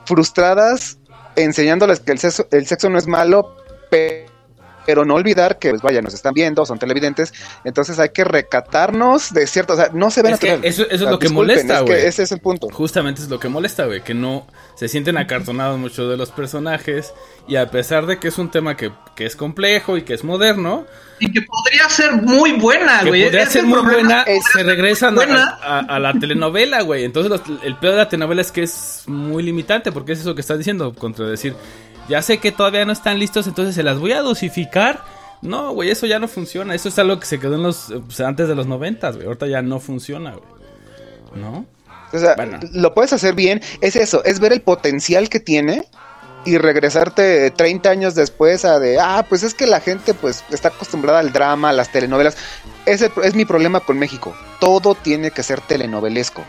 [0.06, 0.98] frustradas
[1.36, 3.56] enseñándoles que el sexo, el sexo no es malo,
[3.90, 4.26] pe-
[4.86, 9.34] pero no olvidar que, pues vaya, nos están viendo, son televidentes, entonces hay que recatarnos
[9.34, 10.66] de cierto, o sea, no se ve Es que natural.
[10.70, 12.06] eso- eso es O sea, lo que molesta, es que güey.
[12.06, 12.68] Ese es el punto.
[12.72, 17.14] Justamente es lo que molesta, güey, que no se sienten acartonados muchos de los personajes
[17.48, 20.24] y a pesar de que es un tema que, que es complejo y que es
[20.24, 20.86] moderno,
[21.20, 23.24] y que podría ser muy buena, que güey.
[23.24, 25.58] podría ser muy problema buena, es- se regresan a, buena.
[25.62, 27.06] a- a la telenovela, güey.
[27.06, 30.36] Entonces los- el peor de la telenovela es que es muy limitante, porque es eso
[30.36, 31.56] que estás diciendo, contra decir,
[32.10, 35.04] ya sé que todavía no están listos, entonces se las voy a dosificar.
[35.42, 36.74] No, güey, eso ya no funciona.
[36.74, 39.28] Eso es algo que se quedó en los eh, pues, antes de los noventas, güey.
[39.28, 40.46] Ahorita ya no funciona, güey.
[41.36, 41.66] ¿No?
[42.14, 42.60] O sea, Bueno.
[42.74, 45.84] lo puedes hacer bien, es eso, es ver el potencial que tiene
[46.46, 50.70] y regresarte 30 años después a de, ah, pues es que la gente pues está
[50.70, 52.38] acostumbrada al drama, a las telenovelas.
[52.86, 54.34] Ese es mi problema con México.
[54.60, 56.44] Todo tiene que ser telenovelesco.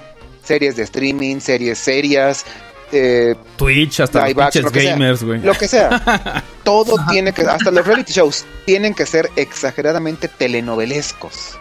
[0.45, 2.45] Series de streaming, series serias,
[2.93, 5.41] eh, Twitch, hasta Live los gamers, güey.
[5.41, 6.43] lo que sea.
[6.65, 11.59] Todo tiene que, hasta los reality shows, tienen que ser exageradamente telenovelescos.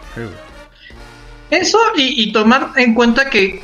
[1.50, 3.62] Eso y, y tomar en cuenta que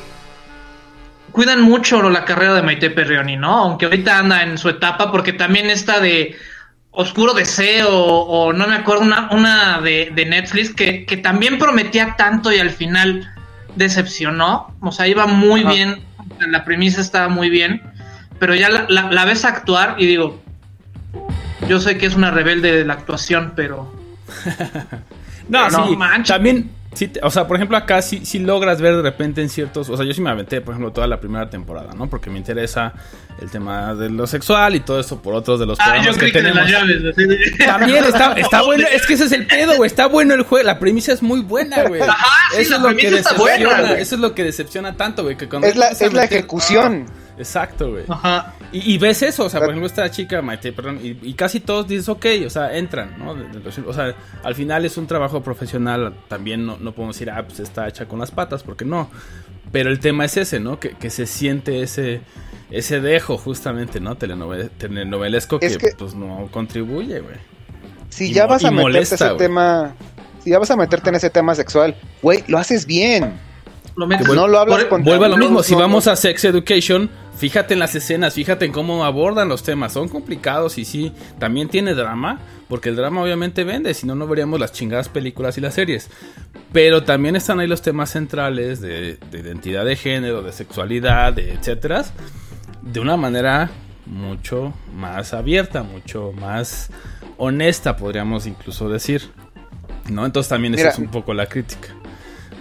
[1.31, 3.63] cuidan mucho la carrera de Maite Perrioni, ¿no?
[3.63, 6.35] Aunque ahorita anda en su etapa, porque también está de
[6.91, 12.15] Oscuro Deseo o no me acuerdo, una, una de, de Netflix que, que también prometía
[12.17, 13.29] tanto y al final
[13.75, 14.73] decepcionó.
[14.79, 15.71] O sea, iba muy Ajá.
[15.71, 16.03] bien,
[16.47, 17.81] la premisa estaba muy bien,
[18.39, 20.41] pero ya la, la- la ves actuar y digo,
[21.67, 23.93] yo sé que es una rebelde de la actuación, pero...
[25.49, 26.33] No, No sí, manches.
[26.33, 29.89] también, sí, o sea, por ejemplo, acá sí, sí logras ver de repente en ciertos,
[29.89, 32.09] o sea, yo sí me aventé, por ejemplo, toda la primera temporada, ¿no?
[32.09, 32.93] Porque me interesa
[33.41, 36.13] el tema de lo sexual y todo eso por otros de los Ah, programas yo
[36.13, 36.61] que creí que tenemos.
[36.61, 36.97] las llaves.
[37.13, 40.33] así de- También está, está bueno, es que ese es el pedo, güey, está bueno
[40.33, 42.01] el juego, la premisa es muy buena, güey.
[42.01, 42.15] Ajá,
[42.55, 44.01] sí, eso la es lo que decepciona, buena, güey.
[44.01, 47.05] eso es lo que decepciona tanto, güey, que cuando Es la, es ejecución.
[47.37, 48.03] Exacto, güey.
[48.07, 48.53] Ajá.
[48.73, 51.59] Y, y ves eso, o sea, por ejemplo, esta chica, Maite, perdón, y, y casi
[51.59, 53.35] todos dices, ok, o sea, entran, ¿no?
[53.35, 57.15] De- de los- o sea, al final es un trabajo profesional, también no, no podemos
[57.15, 59.09] decir, ah, pues está hecha con las patas, porque no.
[59.71, 60.79] Pero el tema es ese, ¿no?
[60.79, 62.21] Que, que se siente ese
[62.71, 64.15] ese dejo, justamente, ¿no?
[64.17, 67.35] Telenovela, telenovelesco que, Es que- pues no contribuye, güey.
[68.09, 69.95] Si Y ya vas a meterte molesta, ese tema,
[70.43, 73.33] si ya vas a meterte en ese tema sexual, güey, lo haces bien.
[73.95, 75.79] Lo metes- no lo hablas con- Vuelve a lo mismo, no, si no.
[75.79, 80.09] vamos a Sex Education, fíjate en las escenas, fíjate en cómo abordan los temas, son
[80.09, 84.59] complicados y sí, también tiene drama, porque el drama obviamente vende, si no, no veríamos
[84.59, 86.09] las chingadas películas y las series.
[86.71, 91.53] Pero también están ahí los temas centrales de, de identidad de género, de sexualidad, de
[91.53, 92.03] etcétera,
[92.81, 93.69] de una manera
[94.07, 96.89] mucho más abierta, mucho más
[97.37, 99.21] honesta, podríamos incluso decir.
[100.09, 100.25] ¿No?
[100.25, 101.89] Entonces también esa es un poco la crítica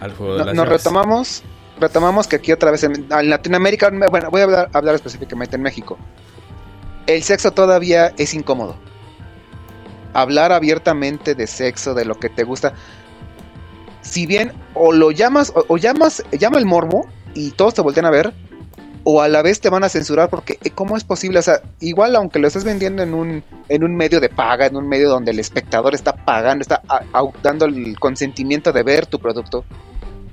[0.02, 0.80] al juego de No- las nos llaves.
[0.84, 1.42] retomamos,
[1.80, 5.62] retomamos que aquí otra vez en, en Latinoamérica, bueno, voy a hablar, hablar específicamente en
[5.62, 5.98] México.
[7.06, 8.76] El sexo todavía es incómodo.
[10.14, 12.74] Hablar abiertamente de sexo, de lo que te gusta.
[14.02, 18.06] Si bien o lo llamas, o, o llamas, llama el morbo y todos te voltean
[18.06, 18.32] a ver,
[19.04, 21.38] o a la vez te van a censurar porque eh, ¿cómo es posible?
[21.38, 24.76] O sea, igual aunque lo estés vendiendo en un, en un medio de paga, en
[24.76, 29.06] un medio donde el espectador está pagando, está a- a- dando el consentimiento de ver
[29.06, 29.64] tu producto,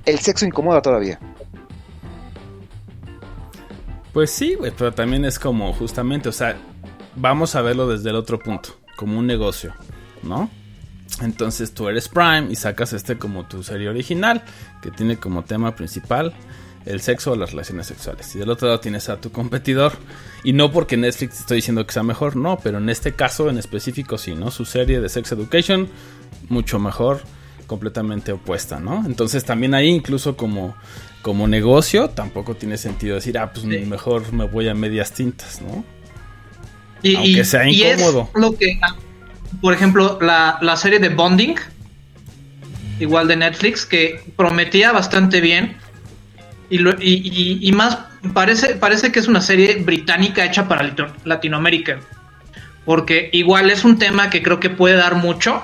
[0.09, 1.19] el sexo incomoda todavía.
[4.13, 6.57] Pues sí, güey, pero también es como justamente, o sea,
[7.15, 9.73] vamos a verlo desde el otro punto, como un negocio,
[10.23, 10.49] ¿no?
[11.21, 14.43] Entonces tú eres Prime y sacas este como tu serie original,
[14.81, 16.33] que tiene como tema principal
[16.85, 18.33] el sexo o las relaciones sexuales.
[18.35, 19.93] Y del otro lado tienes a tu competidor.
[20.43, 23.57] Y no porque Netflix estoy diciendo que sea mejor, no, pero en este caso en
[23.57, 24.49] específico sí, ¿no?
[24.49, 25.89] Su serie de Sex Education,
[26.47, 27.21] mucho mejor,
[27.69, 29.05] completamente opuesta, ¿no?
[29.05, 30.75] Entonces también ahí incluso como,
[31.21, 33.85] como negocio tampoco tiene sentido decir, ah, pues Sí.
[33.85, 35.85] mejor me voy a medias tintas, ¿no?
[37.03, 38.29] Y, Aunque y- sea y es incómodo.
[38.33, 38.77] lo que,
[39.61, 41.55] por ejemplo, la, la serie de Bonding,
[42.99, 45.77] igual de Netflix, que prometía bastante bien.
[46.71, 47.99] Y, lo- y, y- y más,
[48.33, 50.93] parece, parece que es una serie británica hecha para
[51.23, 51.99] Latinoamérica.
[52.85, 55.61] Porque igual es un tema que creo que puede dar mucho.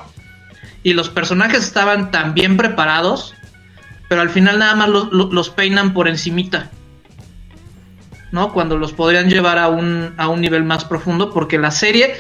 [0.85, 3.33] Y los personajes estaban tan bien preparados.
[4.07, 6.69] Pero al final nada más los, peinan por encimita.
[8.31, 8.53] ¿no?
[8.53, 12.15] Cuando los podrían llevar a un, a un nivel más profundo, porque la serie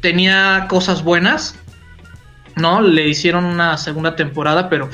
[0.00, 1.54] tenía cosas buenas,
[2.56, 2.80] ¿no?
[2.80, 4.88] Le hicieron una segunda temporada, pero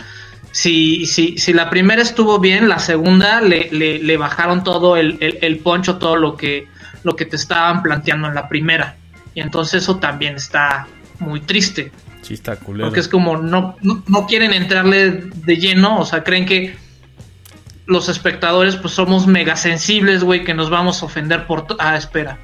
[0.50, 5.16] si, si, si la primera estuvo bien, la segunda le, le- le bajaron todo el,
[5.20, 6.66] el, el poncho, todo lo que,
[7.04, 8.96] lo que te estaban planteando en la primera.
[9.34, 10.86] Y entonces eso también está
[11.20, 11.90] muy triste.
[12.22, 12.86] Sí, está culero.
[12.88, 16.74] Porque es como no, no, no quieren entrarle de lleno, o sea, creen que
[17.86, 21.66] los espectadores pues somos mega sensibles, güey, que nos vamos a ofender por...
[21.78, 22.38] Ah, espera.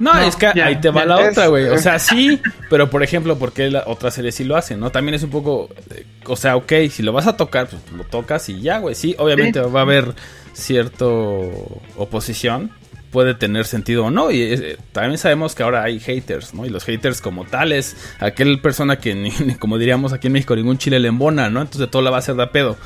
[0.00, 1.68] No, No, es que ya, ahí te va la Es- otra, güey.
[1.68, 4.90] O sea, sí, pero por ejemplo, porque la otra serie sí lo hace, ¿no?
[4.90, 5.68] También es un poco.
[5.94, 8.96] eh, O sea, ok, si lo vas a tocar, pues lo tocas y ya, güey.
[8.96, 10.12] Sí, obviamente va a haber
[10.54, 12.72] cierto oposición.
[13.12, 14.30] Puede tener sentido o no.
[14.32, 16.66] Y eh, también sabemos que ahora hay haters, ¿no?
[16.66, 20.56] Y los haters como tales, aquel persona que, ni- ni como diríamos aquí en México,
[20.56, 21.60] ningún chile le embona, ¿no?
[21.60, 22.76] Entonces todo la va a hacer de a pedo.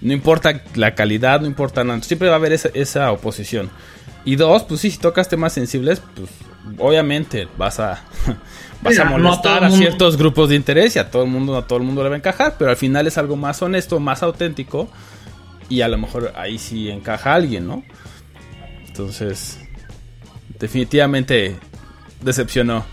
[0.00, 2.02] No importa la calidad, no importa nada.
[2.02, 3.70] Siempre va a haber esa, esa oposición.
[4.24, 6.30] Y dos, pues sí, si tocas temas sensibles, pues
[6.78, 8.02] obviamente vas a
[8.82, 9.76] vas Mira, a no a molestar a mundo.
[9.84, 12.14] ciertos grupos de interés y a todo el mundo, a todo el mundo le va
[12.14, 14.88] a encajar, pero al final es algo más honesto, más auténtico
[15.68, 17.82] y a lo mejor ahí sí encaja a alguien, ¿no?
[18.86, 19.58] Entonces,
[20.64, 21.56] definitivamente
[22.22, 22.84] decepcionó.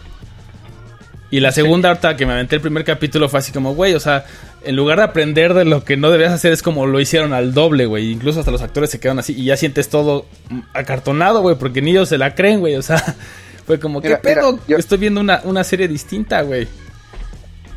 [1.29, 3.99] Y la segunda, ahorita que me aventé el primer capítulo, fue así como, güey, o
[4.01, 4.25] sea,
[4.65, 7.53] en lugar de aprender de lo que no debías hacer, es como lo hicieron al
[7.53, 8.11] doble, güey.
[8.11, 10.25] Incluso hasta los actores se quedan así y ya sientes todo
[10.73, 12.75] acartonado, güey, porque ni ellos se la creen, güey.
[12.75, 12.97] O sea,
[13.65, 14.59] fue como, ¿qué mira, pedo?
[14.67, 16.67] yo- Estoy viendo una, una serie distinta, güey.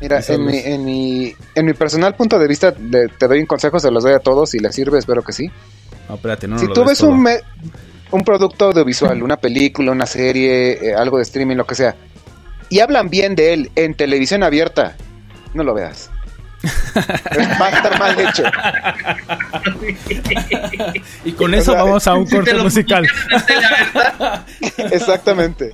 [0.01, 3.79] Mira, en mi, en, mi, en mi personal punto de vista, te doy un consejo,
[3.79, 5.49] se los doy a todos, si les sirve, espero que sí.
[6.09, 7.11] No, espérate, no, no si lo tú ves todo.
[7.11, 7.39] un, me-
[8.15, 11.95] un producto audiovisual, una película, una serie, eh, algo de streaming, lo que sea,
[12.69, 14.95] y hablan bien de él en televisión abierta,
[15.53, 16.09] no lo veas.
[17.61, 18.43] Va a estar mal hecho.
[21.23, 23.05] Y con eso O sea, vamos a un Si corte musical.
[24.91, 25.73] Exactamente.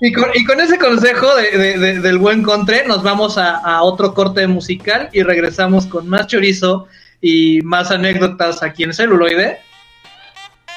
[0.00, 3.56] Y con, y con ese consejo de- de- de- del buen contre, nos vamos a,
[3.56, 6.86] a otro corte musical y regresamos con más chorizo
[7.20, 9.58] y más anécdotas aquí en celuloide.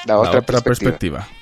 [0.06, 1.20] La La otra, otra perspectiva.
[1.20, 1.41] perspectiva.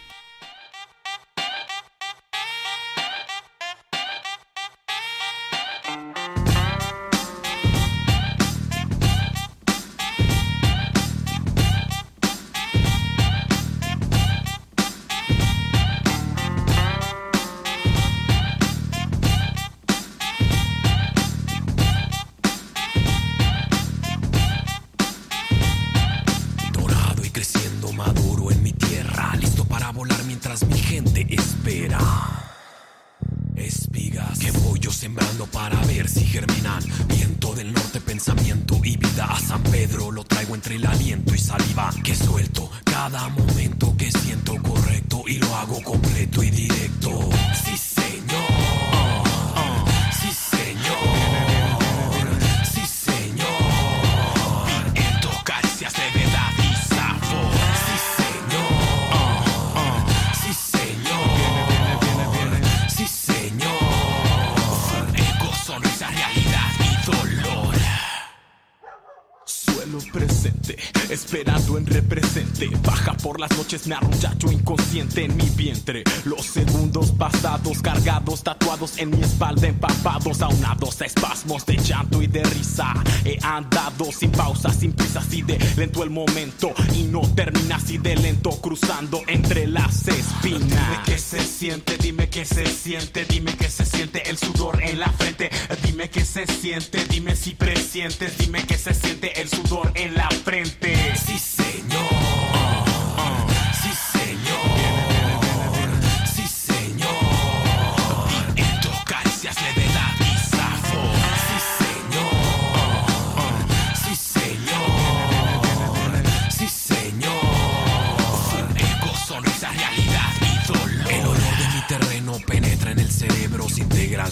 [71.41, 72.69] Esperando en represente.
[72.85, 76.05] Baja por las noches, me arrullacho inconsciente en mi vientre.
[76.25, 82.27] Los segundos pasados, cargados, tatuados en mi espalda, empapados, aunados a espasmos de llanto y
[82.27, 82.93] de risa.
[83.25, 86.75] He andado sin pausa, sin prisa, así de lento el momento.
[86.95, 90.69] Y no termina así de lento, cruzando entre las espinas.
[90.69, 95.01] Dime qué se siente, dime qué se siente, dime qué se siente el sudor en
[95.01, 95.49] la frente.
[95.85, 100.29] Dime qué se siente, dime si presientes, dime qué se siente el sudor en la
[100.45, 100.95] frente.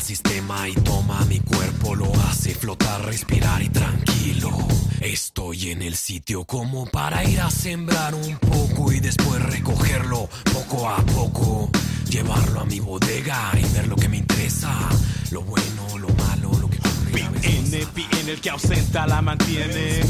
[0.09, 4.51] Sistema y toma mi cuerpo, lo hace flotar, respirar y tranquilo.
[5.03, 10.89] Estoy en el sitio como para ir a sembrar un poco y después recogerlo poco
[10.89, 11.71] a poco.
[12.09, 14.75] Llevarlo a mi bodega y ver lo que me interesa.
[15.31, 17.71] Lo bueno, lo malo, lo que ocurre a veces.
[17.71, 20.01] Viene, viene el que ausenta la mantiene.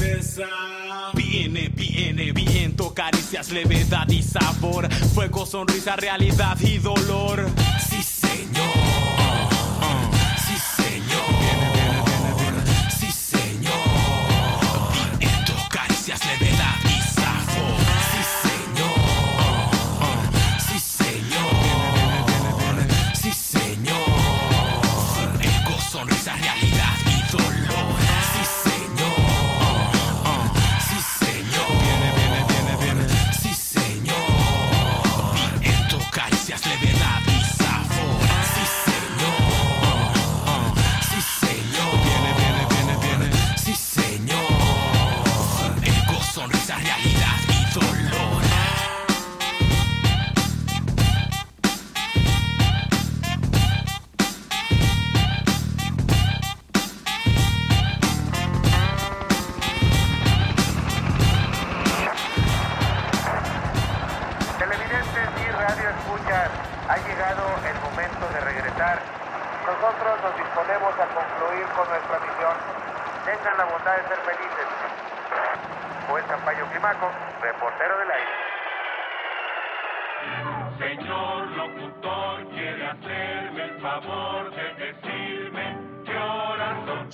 [1.12, 4.88] Viene, viene, viento, caricias, levedad y sabor.
[5.12, 7.50] Fuego, sonrisa, realidad y dolor.
[7.90, 9.17] Sí, señor.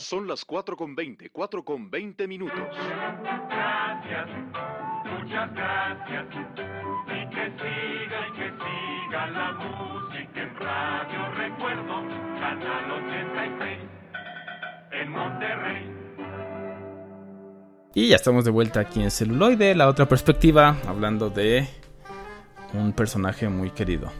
[0.04, 0.26] Son.
[0.28, 2.58] Las 4 con 20, 4 con 20 minutos.
[2.58, 4.28] Gracias,
[5.04, 6.24] muchas gracias.
[7.06, 12.02] Y que siga y que siga la música en Radio Recuerdo,
[12.40, 13.78] Canal 86,
[14.92, 15.90] en Monterrey.
[17.94, 21.66] Y ya estamos de vuelta aquí en celuloide, la otra perspectiva, hablando de
[22.72, 24.10] un personaje muy querido.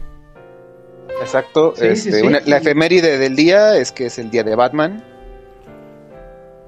[1.20, 1.72] Exacto.
[1.76, 2.26] Sí, este, sí, sí.
[2.26, 5.02] una- la efeméride del día es que es el día de Batman.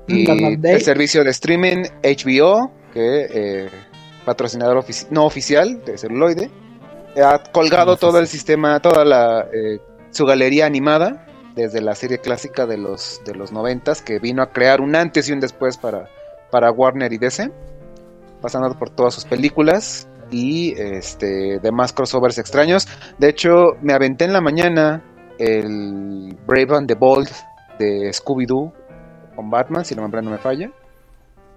[0.09, 0.25] Y
[0.69, 3.71] el servicio de streaming HBO, que eh,
[4.25, 6.51] patrocinador ofici- no oficial de celuloide,
[7.23, 9.79] ha colgado No todo el sistema, toda la eh,
[10.11, 14.51] su galería animada desde la serie clásica de los de los noventas que vino a
[14.51, 16.09] crear un antes y un después para
[16.51, 17.51] para Warner y DC,
[18.41, 22.87] pasando por todas sus películas y este demás crossovers extraños.
[23.19, 25.03] De hecho, me aventé en la mañana
[25.39, 27.29] el Brave and the Bold
[27.79, 28.73] de Scooby-Doo
[29.37, 30.71] con Batman, si la memoria no me falla.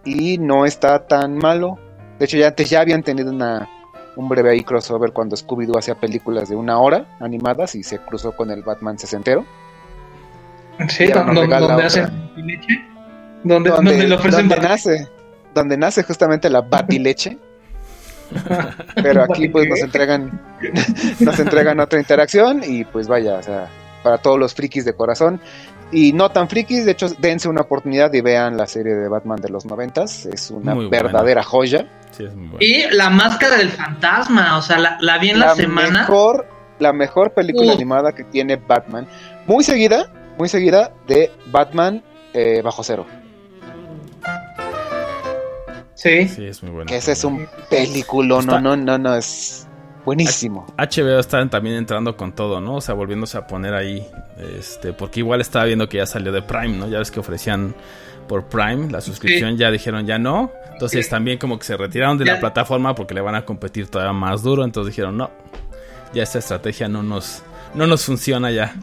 [0.06, 1.80] Y no está tan malo.
[2.20, 3.68] De hecho, ya antes ya habían tenido una,
[4.16, 8.34] un breve ahí crossover cuando Scooby-Doo hacía películas de una hora animadas y se cruzó
[8.34, 9.46] con el Batman sesentero.
[10.88, 12.74] Sí, donde hacen leche.
[13.44, 15.08] Donde, Donde, donde le ofrecen donde bat- nace,
[15.54, 17.38] donde nace justamente la batileche.
[18.96, 20.40] Pero aquí pues nos entregan
[21.20, 23.68] nos entregan otra interacción y pues vaya, o sea,
[24.04, 25.42] para todos los frikis de corazón
[25.92, 29.40] y no tan frikis, de hecho dense una oportunidad y vean la serie de Batman
[29.42, 31.04] de los noventas, es una Muy buena.
[31.04, 31.88] verdadera joya.
[32.12, 32.58] Sí, es muy.
[32.60, 36.02] Y la máscara del fantasma, o sea, la, la vi en la, semana.
[36.02, 36.48] mejor
[36.80, 37.76] la mejor película Uh.
[37.76, 39.08] animada que tiene Batman,
[39.48, 43.06] muy seguida, muy seguida de Batman eh, bajo cero,
[45.96, 46.28] Sí.
[46.30, 46.88] Sí, es muy bueno.
[46.88, 49.68] que ese es un película, no, Está- no, no, no, es
[50.10, 50.66] buenísimo.
[50.78, 52.76] HBO está también entrando con todo, ¿no?
[52.76, 54.06] O sea, volviéndose a poner ahí.
[54.58, 56.88] Este, porque igual estaba viendo que ya salió de Prime, ¿no?
[56.88, 57.76] Ya ves que ofrecían
[58.28, 60.52] por Prime la suscripción, ya dijeron ya no.
[60.74, 61.12] Entonces Sí.
[61.12, 62.34] también como que se retiraron de Ya.
[62.34, 64.64] la plataforma porque le van a competir todavía más duro.
[64.64, 65.30] Entonces dijeron, no,
[66.14, 67.44] ya esta estrategia no nos,
[67.76, 68.74] no nos funciona ya.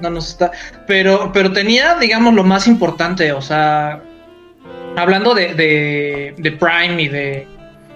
[0.00, 0.50] No nos está.
[0.86, 4.02] Pero, pero tenía, digamos, lo más importante, o sea.
[4.96, 7.46] hablando de, de, de Prime y de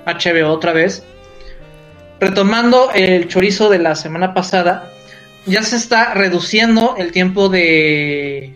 [0.07, 1.03] HBO otra vez,
[2.21, 4.93] retomando el chorizo de la semana pasada,
[5.47, 8.55] ya se está reduciendo el tiempo de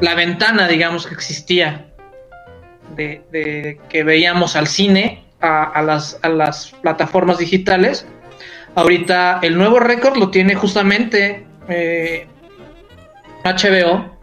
[0.00, 1.86] la ventana, digamos, que existía
[2.96, 8.06] de, que veíamos al cine a, las, plataformas digitales.
[8.74, 12.26] Ahorita el nuevo récord lo tiene justamente eh,
[13.44, 14.18] HBO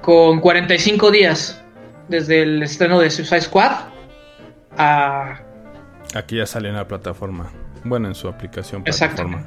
[0.00, 1.62] con 45 días
[2.08, 3.72] desde el estreno de Suicide Squad
[4.76, 5.41] a
[6.14, 7.50] Aquí ya sale en la plataforma.
[7.84, 9.44] Bueno, en su aplicación plataforma.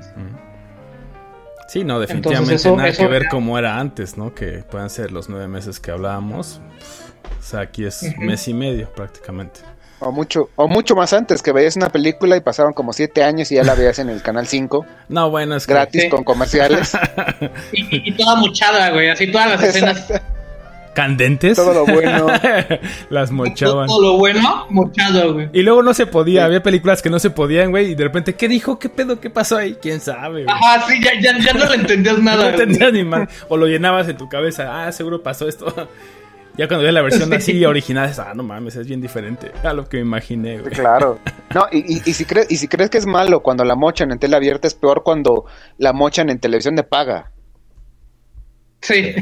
[1.67, 4.33] Sí, no, definitivamente Entonces, eso- nada eso- que ver como era antes, ¿no?
[4.35, 6.61] Que puedan ser los nueve meses que hablábamos.
[7.39, 9.61] O sea, aquí es mes y medio prácticamente.
[9.99, 13.51] O mucho, o mucho más antes, que veías una película y pasaron como siete años
[13.51, 15.73] y ya la veías en el canal 5, No, bueno, es que...
[15.73, 16.95] gratis con comerciales.
[17.71, 20.05] y, y- y toda muchada, güey, así todas las escenas,
[20.95, 21.55] ¿Candentes?
[21.55, 22.25] Todo lo bueno.
[23.11, 23.85] Las mochaban.
[23.87, 25.49] todo lo bueno, mochado, güey.
[25.53, 28.33] Y luego no se podía, había películas que no se podían, güey, y de repente,
[28.33, 28.79] ¿qué dijo?
[28.79, 29.19] ¿Qué pedo?
[29.19, 29.77] ¿Qué pasó ahí?
[29.81, 30.43] ¿Quién sabe?
[30.45, 30.55] güey?
[30.57, 32.37] Ajá, sí, ya, ya, ya no le entendías No nada.
[32.49, 32.53] güey.
[32.53, 33.29] entendías ni más.
[33.49, 35.65] O lo llenabas en tu cabeza, ah, seguro pasó esto.
[36.57, 37.35] Ya cuando ves la versión Sí.
[37.35, 40.71] así original, es, ah, no mames, es bien diferente a lo que me imaginé, güey.
[40.73, 41.19] Claro.
[41.53, 44.11] No, y, y- y si crees, y si crees que es malo cuando la mochan
[44.11, 45.45] en tele abierta, es peor cuando
[45.77, 47.31] la mochan en televisión de paga.
[48.81, 49.15] Sí,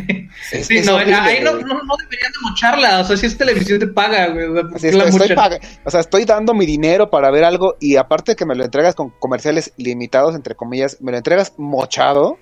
[0.52, 3.28] Es- sí, es no, horrible, ahí no, no, no deberían de mocharla, o sea, si
[3.28, 4.48] es televisión te paga, güey.
[4.48, 5.36] o sea, ¿por Así qué la estoy, estoy mochan?
[5.36, 8.66] paga- o sea, estoy dando mi dinero para ver algo y aparte que me lo
[8.66, 12.38] entregas con comerciales limitados, entre comillas, me lo entregas mochado.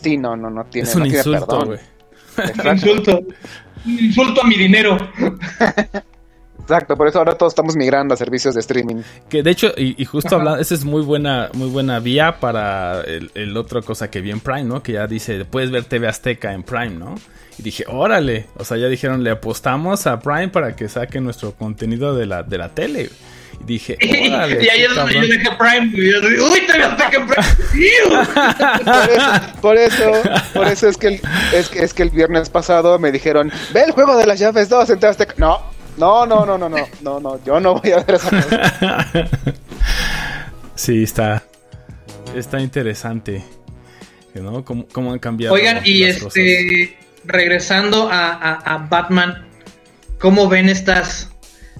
[0.00, 1.66] Sí, no, no, no tiene, Es un no tiene insulto, perdón.
[1.68, 1.80] güey.
[2.64, 3.18] Un insulto.
[3.84, 4.96] Un insulto a mi dinero.
[6.66, 8.96] exacto, por eso ahora todos estamos migrando a servicios de streaming.
[9.28, 10.36] Que de hecho, y, y justo Ajá.
[10.36, 14.30] hablando, esa es muy buena, muy buena vía para el, el otra cosa que vi
[14.32, 14.82] en Prime, ¿no?
[14.82, 17.14] Que ya dice, puedes ver TV Azteca en Prime, ¿no?
[17.58, 21.52] Y dije, órale, o sea, ya dijeron, le apostamos a Prime para que saque nuestro
[21.52, 23.08] contenido de la, de la tele.
[23.60, 23.96] Y dije,
[24.28, 24.54] órale.
[24.62, 25.30] y ahí qué es donde yo cabrón".
[25.30, 26.10] dejé Prime.
[26.10, 27.46] Yo así, Uy, te Azteca en Prime.
[28.82, 29.30] Por eso,
[29.62, 30.12] por eso,
[30.54, 31.20] por eso es que el,
[31.54, 34.68] es que es que el viernes pasado me dijeron, ve el juego de las llaves
[34.68, 35.34] 2 en TV Azteca".
[35.38, 35.60] No,
[35.96, 39.06] no, no, no, no, no, no, no, yo no voy a ver esa cosa.
[40.74, 41.42] sí, está,
[42.34, 43.44] está interesante,
[44.34, 44.64] ¿no?
[44.64, 46.36] ¿Cómo, cómo han cambiado Oigan, y las cosas.
[46.36, 49.46] este, regresando a, a- a Batman,
[50.20, 51.30] ¿cómo ven estas,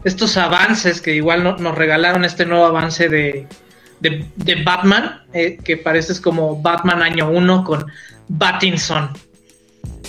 [0.05, 3.47] estos avances que igual no- nos regalaron este nuevo avance de,
[4.01, 7.87] de, de Batman, eh, que parece es como Batman año 1 con
[8.29, 9.11] Battinson?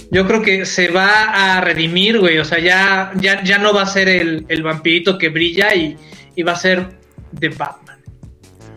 [0.09, 3.81] Yo creo que se va a redimir, güey, o sea, ya, ya, ya no va
[3.81, 5.97] a ser el, vampirito que brilla y,
[6.35, 6.87] y va a ser
[7.31, 7.99] de Batman.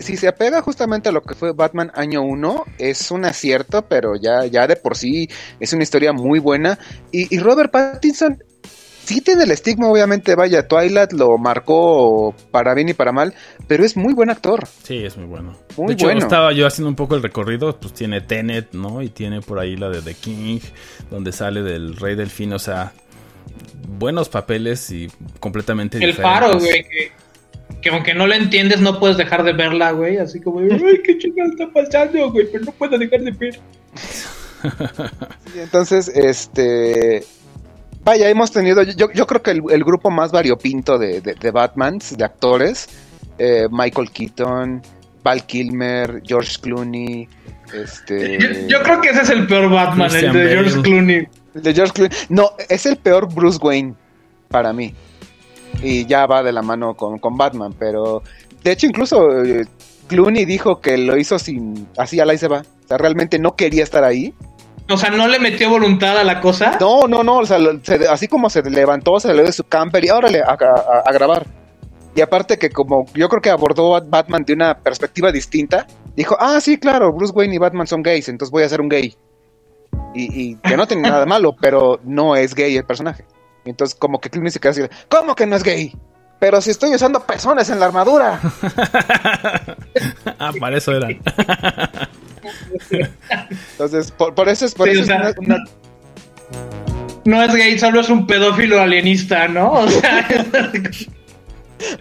[0.00, 4.16] Si se apega justamente a lo que fue Batman año 1, es un acierto, pero
[4.16, 5.28] ya, ya de por sí
[5.60, 6.78] es una historia muy buena.
[7.12, 8.42] Y Robert Pattinson
[9.10, 13.34] sí tiene el estigma, obviamente, vaya, Twilight lo marcó para bien y para mal,
[13.66, 14.68] pero es muy buen actor.
[14.84, 15.56] Sí, es muy bueno.
[15.76, 16.20] Muy de hecho, bueno.
[16.20, 19.02] estaba yo haciendo un poco el recorrido, pues tiene Tenet, ¿no?
[19.02, 20.60] Y tiene por ahí la de The King,
[21.10, 22.92] donde sale del Rey Delfín, o sea,
[23.98, 25.08] buenos papeles y
[25.40, 26.40] completamente El diferentes.
[26.40, 27.12] faro, güey, que,
[27.82, 30.18] que aunque no lo entiendes, no puedes dejar de verla, güey.
[30.18, 33.58] Así como, ay, qué chingada está pasando, güey, pero no puedo dejar de ver.
[35.56, 37.24] Y entonces, este.
[38.04, 38.82] Vaya, hemos tenido.
[38.82, 42.88] Yo, yo creo que el, el grupo más variopinto de, de, de Batmans, de actores,
[43.38, 44.82] eh, Michael Keaton,
[45.22, 47.28] Val Kilmer, George Clooney.
[47.74, 48.38] Este.
[48.38, 50.82] Yo, yo creo que ese es el peor Batman, Christian el de George.
[50.82, 51.28] Clooney.
[51.54, 52.16] El de George Clooney.
[52.30, 53.94] No, es el peor Bruce Wayne
[54.48, 54.94] para mí.
[55.82, 58.22] Y ya va de la mano con, con Batman, pero
[58.64, 59.66] de hecho incluso eh,
[60.08, 62.60] Clooney dijo que lo hizo sin así al ahí se va.
[62.60, 64.34] O sea, realmente no quería estar ahí.
[64.90, 66.76] O sea, no le metió voluntad a la cosa.
[66.80, 70.04] No, no, no, o sea, se- así como se levantó, se le de su camper
[70.04, 71.46] y órale a, a- a grabar.
[72.14, 75.86] Y aparte que como yo creo que abordó a Batman de una perspectiva distinta,
[76.16, 78.88] dijo, ah, sí, claro, Bruce Wayne y Batman son gays, entonces voy a ser un
[78.88, 79.16] gay.
[80.14, 83.24] Y, y que no tiene nada malo, pero no es gay el personaje.
[83.64, 85.94] Y entonces como que Clooney se queda así, ¿cómo que no es gay?
[86.40, 88.40] Pero si estoy usando pezones en la armadura.
[90.38, 91.08] ah, para eso era.
[93.72, 95.64] Entonces, por, por eso es, por Sí, eso o sea, es una- una-
[97.24, 99.72] No es gay, solo es un pedófilo alienista, ¿no?
[99.72, 100.26] O sea,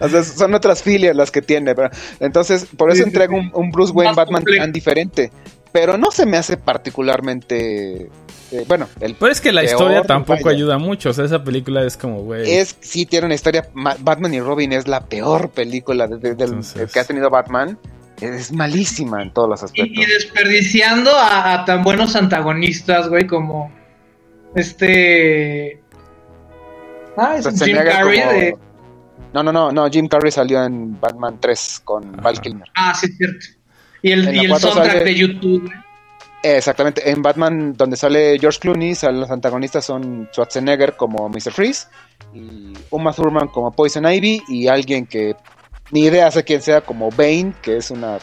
[0.00, 1.74] O sea, son otras filias las que tiene.
[1.74, 3.18] pero- entonces, por eso Sí, sí.
[3.30, 4.62] un, un Bruce Wayne Más Batman complejo.
[4.64, 5.30] tan diferente.
[5.72, 8.08] Pero no se me hace particularmente.
[8.52, 11.10] eh, bueno, el Pero es que la historia tampoco ayuda mucho.
[11.10, 12.50] O sea, esa película es como, güey.
[12.50, 13.68] Es, sí, tiene una historia.
[13.74, 17.30] Ma- Batman y Robin es la peor película de- de- del- Entonces- que ha tenido
[17.30, 17.78] Batman.
[18.20, 19.96] Es malísima en todos los aspectos.
[19.96, 23.72] y desperdiciando a, a tan buenos antagonistas, güey, como
[24.54, 25.80] este.
[27.16, 28.56] Ah, es Jim Carrey como- de...
[29.32, 32.68] No, no, no, no, Jim Carrey salió en Batman 3 con Val Kilmer.
[32.74, 33.46] Ah, sí, es cierto.
[34.02, 35.62] Y el, y la el cuatro soundtrack sale- de YouTube.
[35.66, 35.78] güey.
[36.42, 41.52] Exactamente, en Batman donde sale George Clooney, salen los antagonistas son Schwarzenegger como Mr.
[41.52, 41.86] Freeze
[42.32, 45.36] y Uma Thurman como Poison Ivy y alguien que
[45.90, 48.18] ni idea sé quién sea como Bane, que es una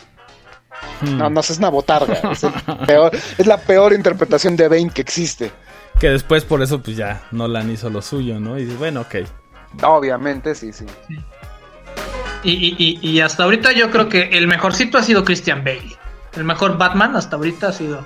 [1.01, 1.17] Hmm.
[1.17, 2.51] no, no sé, es una botarga, es, el
[2.85, 5.51] peor- es la peor interpretación de Bane que existe.
[5.99, 8.59] Que después por eso pues ya Nolan hizo lo suyo, ¿no?
[8.59, 9.15] Y bueno, ok.
[9.83, 10.85] Obviamente, sí, sí.
[12.43, 15.97] Y, y, y, y hasta ahorita yo creo que el mejorcito ha sido Christian Bale.
[16.35, 18.05] El mejor Batman hasta ahorita ha sido.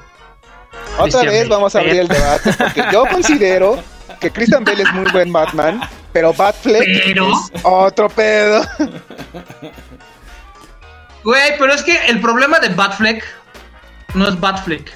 [0.97, 1.49] Otra Christian vez Bale.
[1.49, 3.83] vamos a abrir el debate porque yo considero
[4.21, 5.81] que Christian Bale es muy buen Batman,
[6.13, 8.65] pero Batfleck Pero- es otro pedo.
[11.23, 13.23] Güey, pero es que el problema de Batfleck
[14.13, 14.91] no es Batfleck,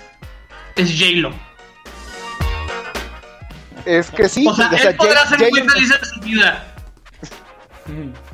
[0.75, 1.33] es J-Lo.
[3.85, 6.73] Es que sí, O sea, o sea, él podrá ser muy feliz en su vida,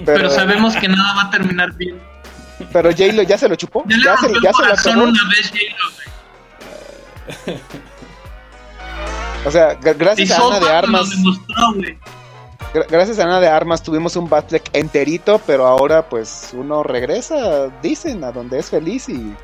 [0.06, 2.00] pero, sabemos que nada va a terminar bien.
[2.72, 3.84] Pero J-Lo ya se lo chupó.
[3.88, 5.04] Ya le Ya se, rompió el ya se lo acabó.
[5.10, 5.92] una vez J-Lo,
[7.48, 7.60] güey.
[9.46, 11.56] O sea, Y gracias a Ana de Armas, demostró,
[12.74, 17.70] gra- gracias a Ana de Armas tuvimos un Batfleck enterito, pero ahora pues uno regresa,
[17.82, 19.36] dicen, a donde es feliz y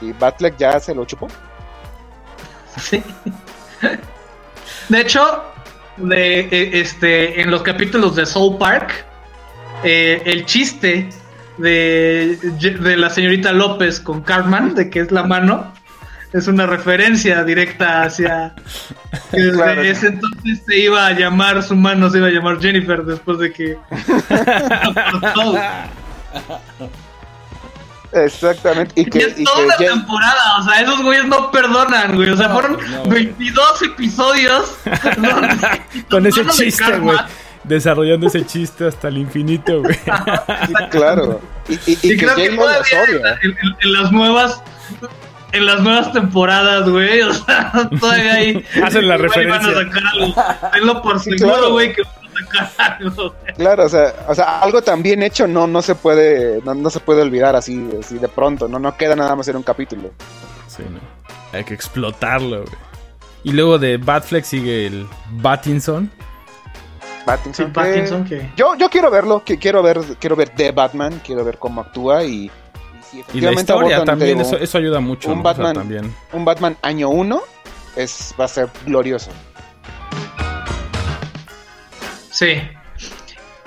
[0.00, 1.28] y Batfleck ya se lo chupó.
[2.76, 3.00] Sí.
[4.88, 5.44] De hecho,
[5.96, 8.92] de, eh, este, en los capítulos de Soul Park,
[9.84, 11.08] eh, el chiste
[11.58, 15.72] de, de la señorita López con Cartman, de que es la mano,
[16.32, 18.54] es una referencia directa hacia
[19.30, 19.82] que desde Claro.
[19.82, 23.52] ese entonces se iba a llamar su mano, se iba a llamar Jennifer después de
[23.52, 23.76] que.
[28.12, 28.92] Exactamente.
[28.96, 32.14] Y Y que, es y toda que una temporada, o sea, esos güeyes no perdonan,
[32.14, 32.28] güey.
[32.30, 33.24] O sea, No, fueron no, güey.
[33.26, 34.76] 22 episodios
[36.10, 37.16] Con ese chiste, güey.
[37.64, 39.96] Desarrollando ese chiste hasta el infinito, güey.
[40.90, 41.40] claro.
[41.68, 43.04] Y, y- y Y que creo que todavía
[43.80, 44.62] en las nuevas
[45.52, 49.58] en las nuevas temporadas, güey, o sea, todavía hay Hacen la referencia.
[49.60, 50.34] Van a sacar algo.
[50.72, 51.70] Tenlo por seguro, claro.
[51.72, 53.34] güey, que van a sacar algo.
[53.56, 56.90] Claro, o sea, o sea, algo tan bien hecho no, no se puede, no, no
[56.90, 60.10] se puede olvidar así, así de pronto, no, no queda nada más en un capítulo.
[60.68, 60.98] Sí, ¿no?
[61.56, 62.74] Hay que explotarlo, güey.
[63.44, 66.10] Y luego de Batfleck sigue el Battinson.
[67.26, 70.72] Pattinson, Sí, que- Pattinson, que- Yo, yo quiero verlo, que quiero ver, quiero ver The
[70.72, 72.50] Batman, quiero ver cómo actúa y,
[73.34, 75.30] y la historia también, eso, eso ayuda mucho.
[75.30, 75.40] un ¿no?
[75.40, 75.74] O sea, Batman.
[75.74, 76.14] también.
[76.32, 77.42] un Batman año uno
[77.96, 79.30] es, va a ser glorioso.
[82.30, 82.62] Sí.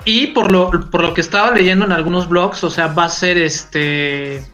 [0.04, 3.08] Y por lo, por lo que estaba leyendo en algunos blogs, o sea, va a
[3.08, 4.44] ser este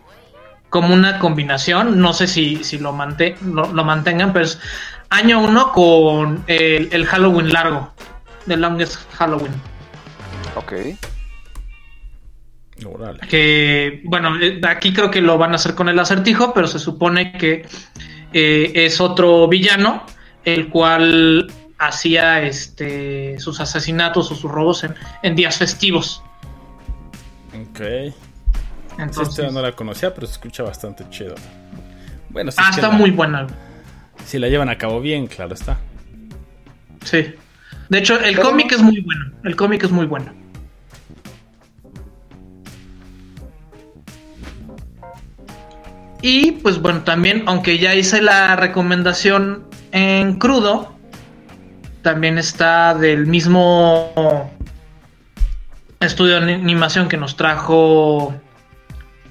[0.71, 2.01] como una combinación.
[2.01, 4.59] No sé si, si lo, mante- lo, lo mantengan, pero es
[5.11, 7.93] año uno con el, el Halloween largo.
[8.47, 9.53] The Longest Halloween.
[10.57, 10.73] Ok.
[13.29, 16.79] Que, bueno, eh, aquí creo que lo van a hacer con el acertijo, pero se
[16.79, 17.67] supone que
[18.33, 20.05] eh, es otro villano,
[20.45, 26.23] el cual hacía este sus asesinatos o sus robos en, en días festivos.
[27.49, 27.81] Ok.
[28.99, 31.35] Entonces, no la conocía, pero se escucha bastante chido.
[32.29, 33.47] Bueno, si, ah, es que está la, muy buena.
[34.27, 35.79] si la llevan a cabo bien, claro está.
[37.05, 37.35] Sí.
[37.89, 39.33] De hecho, el Pero- cómic es muy bueno.
[39.45, 40.33] El cómic es muy bueno.
[46.23, 50.95] Y pues bueno, también, aunque ya hice la recomendación en crudo,
[52.03, 54.51] también está del mismo
[55.99, 58.35] estudio de animación que nos trajo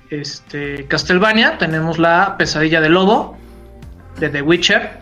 [0.10, 1.58] este Castlevania.
[1.58, 3.38] Tenemos la pesadilla del lobo
[4.20, 5.00] de The Witcher.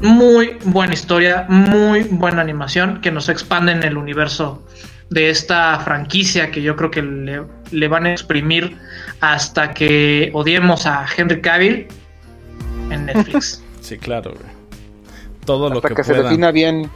[0.00, 4.62] Muy buena historia, muy buena animación que nos expande en el universo
[5.10, 8.76] de esta franquicia que yo creo que le, le van a exprimir
[9.20, 11.88] hasta que odiemos a Henry Cavill
[12.90, 13.62] en Netflix.
[13.86, 14.52] Sí, claro, güey.
[15.44, 16.90] Todo lo Hasta que, que, se defina bien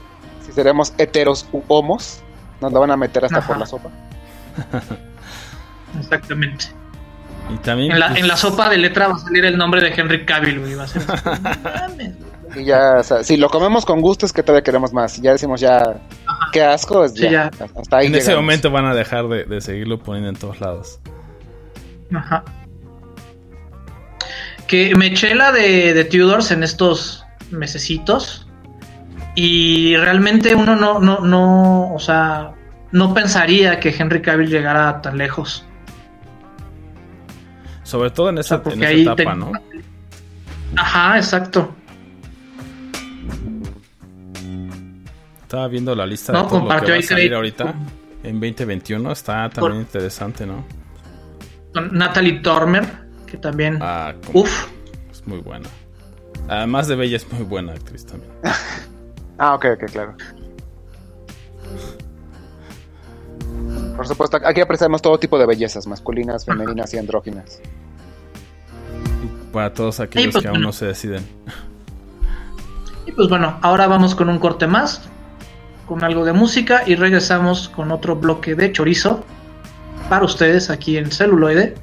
[0.44, 2.20] si seremos heteros u homos,
[2.60, 3.46] nos lo van a meter hasta Ajá.
[3.46, 3.90] por la sopa.
[6.00, 6.64] Exactamente.
[7.48, 7.92] Y también.
[7.92, 10.24] En la, pues, en la sopa de letra va a salir el nombre de Henry
[10.24, 10.74] Cavill, güey.
[10.74, 11.02] Va a ser
[12.56, 15.12] Y ya, o sea, si lo comemos con gusto es que todavía queremos más.
[15.12, 16.00] Si ya decimos ya,
[16.52, 17.50] qué asco, es Sí, ya, ya.
[17.76, 20.98] Hasta ahí En ese momento van a dejar de, de seguirlo poniendo en todos lados.
[22.14, 22.44] Ajá.
[24.66, 28.46] Que me eché la de, de Tudors en estos mesecitos.
[29.36, 32.52] Y realmente uno no, no, no, o sea,
[32.90, 35.64] no pensaría que Henry Cavill llegara tan lejos.
[37.84, 39.52] Sobre todo en esa, sea, en esa etapa, te- ¿no?
[40.76, 41.74] Ajá, exacto.
[45.50, 47.74] Estaba viendo la lista No, de todo lo que va a salir ahorita
[48.22, 49.10] en 2021.
[49.10, 50.64] Está también interesante, ¿no?
[51.74, 52.86] Con Natalie Dormer,
[53.26, 53.76] que también.
[53.82, 54.68] Ah, como- Uf.
[55.10, 55.68] es muy buena.
[56.46, 58.30] Además de Bella es muy buena actriz también.
[59.38, 60.14] Ah, ok, ok, claro.
[63.96, 67.60] Por supuesto, aquí apreciamos todo tipo de bellezas, masculinas, femeninas y andróginas.
[69.50, 70.66] Para todos aquellos pues, que aún bueno.
[70.68, 71.26] no se deciden.
[73.06, 75.08] Y pues bueno, ahora vamos con un corte más,
[75.90, 79.24] con algo de música y regresamos con otro bloque de chorizo
[80.08, 81.74] para ustedes aquí en celuloide,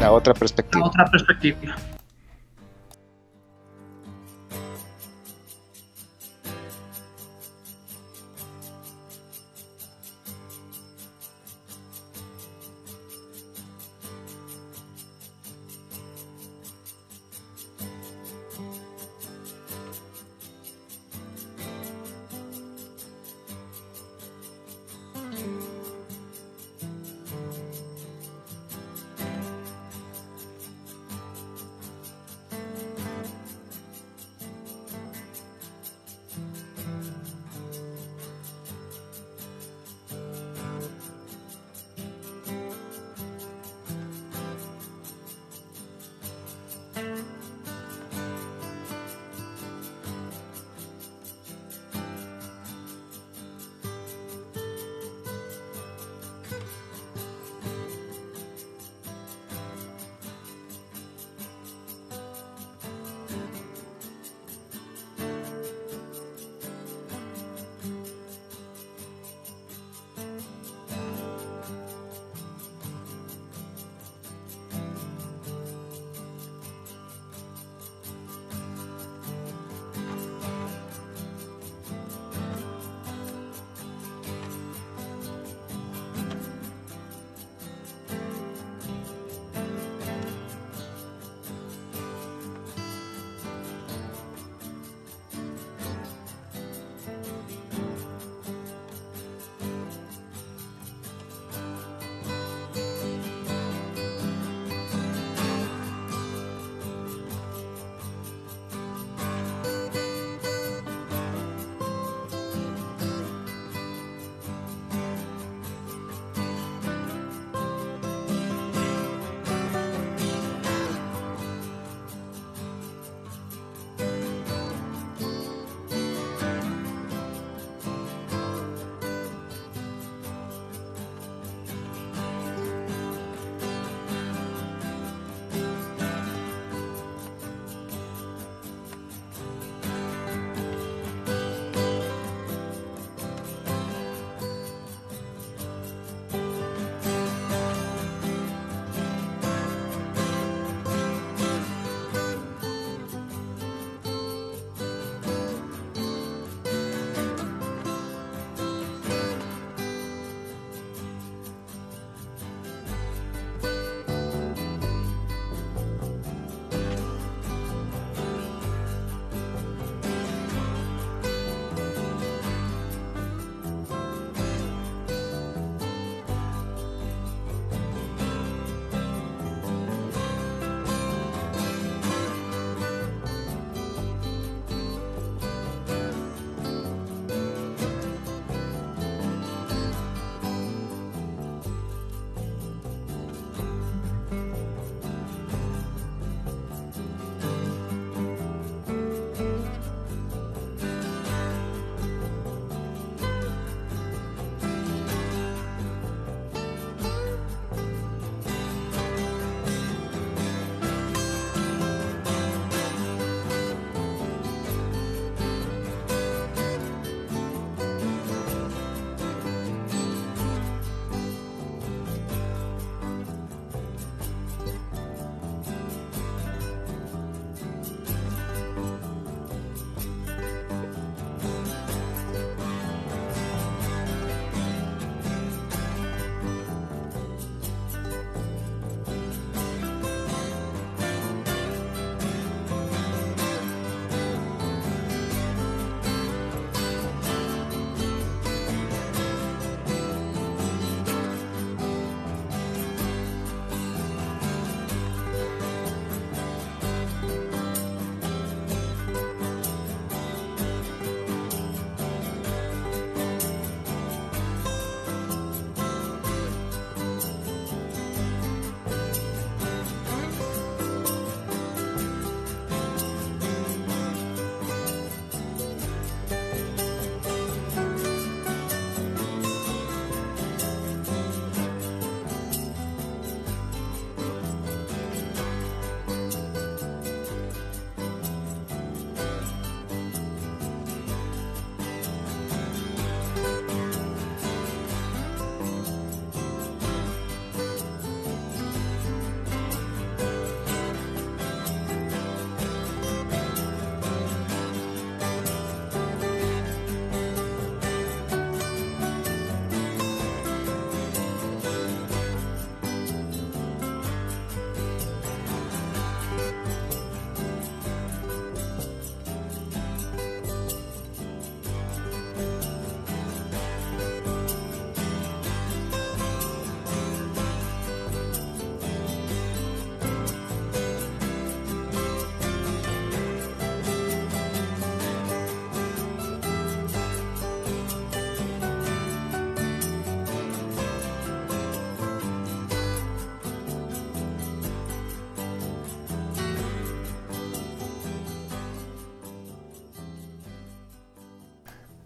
[0.00, 0.86] La otra la perspectiva.
[0.86, 1.74] otra perspectiva.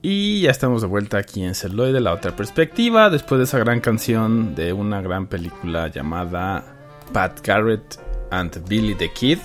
[0.05, 3.81] Y ya estamos de vuelta aquí en Celuloide, la otra perspectiva, después de esa gran
[3.81, 6.65] canción de una gran película llamada
[7.13, 8.01] Pat Garrett
[8.33, 9.39] and Billy the Kid.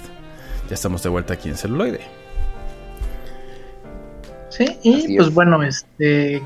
[0.68, 2.02] Ya estamos de vuelta aquí en Celuloide.
[4.50, 5.34] Sí, y Así pues es.
[5.36, 6.42] bueno, este.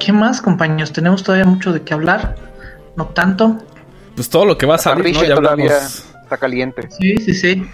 [0.00, 0.92] ¿Qué más, compañeros?
[0.92, 2.34] Tenemos todavía mucho de qué hablar.
[2.96, 3.58] No tanto.
[4.16, 5.24] Pues todo lo que va a salir, ¿no?
[5.24, 5.70] Ya hablamos.
[5.70, 6.88] está caliente.
[6.90, 7.64] Sí, sí, sí.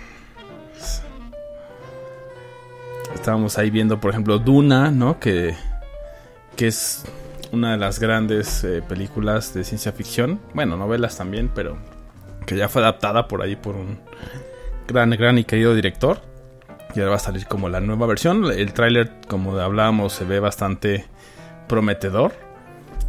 [3.28, 5.20] Estábamos ahí viendo, por ejemplo, Duna, ¿no?
[5.20, 5.54] Que,
[6.56, 7.04] que es
[7.52, 10.40] una de las grandes eh, películas de ciencia ficción.
[10.54, 11.76] Bueno, novelas también, pero
[12.46, 14.00] que ya fue adaptada por ahí por un
[14.86, 16.22] gran, gran y querido director.
[16.94, 18.46] Y ahora va a salir como la nueva versión.
[18.50, 21.04] El tráiler, como hablábamos, se ve bastante
[21.66, 22.32] prometedor.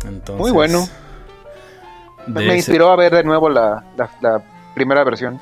[0.05, 0.86] Entonces, Muy bueno.
[2.28, 4.41] Me ese- inspiró a ver de nuevo la, la- la
[4.76, 5.39] primera versión.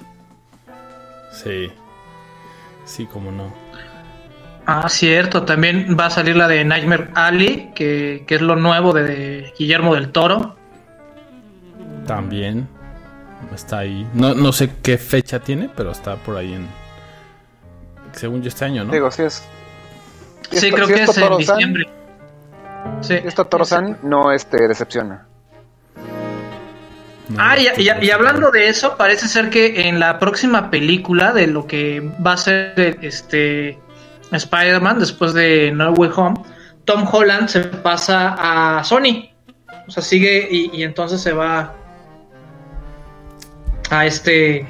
[1.31, 1.71] Sí.
[2.85, 3.65] Sí, como no.
[4.69, 5.43] Ah, cierto.
[5.43, 9.95] También va a salir la de Nightmare Alley, que, que es lo nuevo de, Guillermo
[9.95, 10.57] del Toro.
[12.05, 12.67] También
[13.55, 14.05] está ahí.
[14.13, 16.67] No, no sé qué fecha tiene, pero está por ahí en.
[18.11, 18.91] Según yo, este año, ¿no?
[18.91, 19.47] Digo, si es.
[20.51, 21.83] si Sí, es- creo si que es en diciembre.
[23.01, 23.17] Sí.
[23.19, 25.25] Si es Totoro-san, no este, decepciona.
[27.29, 27.67] No, Ah, y,
[28.05, 32.33] y- hablando de eso, parece ser que en la próxima película de lo que va
[32.33, 33.77] a ser este
[34.35, 36.35] Spider-Man después de No Way Home,
[36.85, 38.35] Tom Holland se pasa
[38.79, 39.29] a Sony.
[39.87, 41.73] O sea, sigue y, y entonces se va
[43.89, 44.65] a este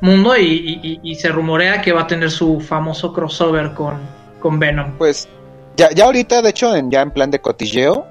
[0.00, 3.98] mundo y, y- y- y se rumorea que va a tener su famoso crossover con,
[4.40, 4.92] con Venom.
[4.98, 5.28] Pues
[5.76, 8.06] ya, ya ahorita, de hecho, en, ya en plan de cotilleo,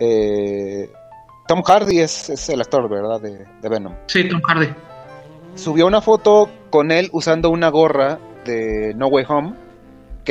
[0.00, 0.90] eh,
[1.46, 3.20] Tom Hardy es, es el actor, ¿verdad?
[3.20, 3.94] De, de Venom.
[4.06, 4.68] Sí, Tom Hardy.
[5.54, 9.54] Subió una foto con él usando una gorra de No Way Home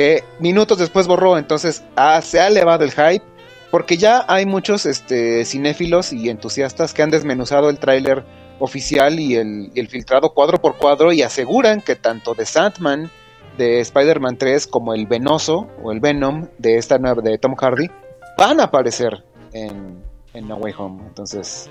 [0.00, 3.22] que minutos después borró, entonces ah, se ha elevado el hype
[3.70, 8.24] porque ya hay muchos este, cinéfilos y entusiastas que han desmenuzado el tráiler
[8.60, 13.10] oficial y el, filtrado cuadro por cuadro y aseguran que tanto de Sandman
[13.58, 17.90] de Spider-Man 3 como el Venoso o el Venom de esta nueva de Tom Hardy
[18.38, 19.22] van a aparecer
[19.52, 21.02] en, en No Way Home.
[21.08, 21.68] Entonces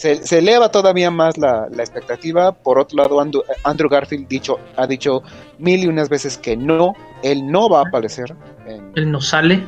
[0.00, 2.52] se, se eleva todavía más la, la expectativa.
[2.52, 5.22] Por otro lado, Andrew, Andrew Garfield dicho, ha dicho
[5.58, 8.34] mil y unas veces que no, él no va a aparecer.
[8.66, 9.62] En, Él no sale,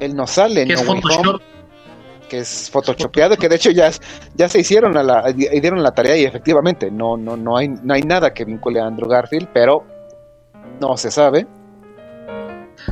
[0.00, 1.40] él no sale que es Home Photoshop.
[2.28, 3.92] que es photoshopeado, que de hecho ya,
[4.34, 7.68] ya se hicieron a la, y dieron la tarea y efectivamente no, no, no, hay,
[7.68, 9.84] no hay nada que vincule a Andrew Garfield, pero
[10.80, 11.46] no se sabe.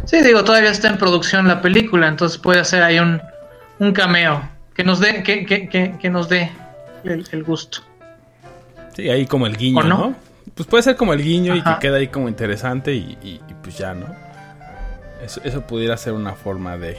[0.04, 3.20] Sí, digo, todavía está en producción la película, entonces puede hacer ahí un,
[3.80, 6.52] un cameo que nos dé, que, que, que, que nos dé
[7.04, 7.78] el, el gusto.
[8.94, 9.98] Sí, ahí como el guiño, ¿O no?
[9.98, 10.14] no?
[10.54, 13.54] Pues puede ser como el guiño y que queda ahí como interesante y, y- y
[13.62, 14.06] pues ya, ¿no?
[15.24, 16.96] Eso, eso pudiera ser una forma de...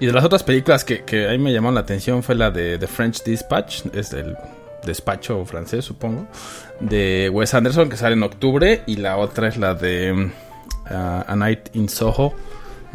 [0.00, 2.78] Y de las otras películas que, que ahí me llamaron la atención fue la de
[2.78, 4.36] The French Dispatch, es el
[4.84, 6.26] despacho francés, supongo,
[6.80, 10.30] de Wes Anderson, que sale en octubre, y la otra es la de
[10.86, 12.34] ah, A Night in Soho,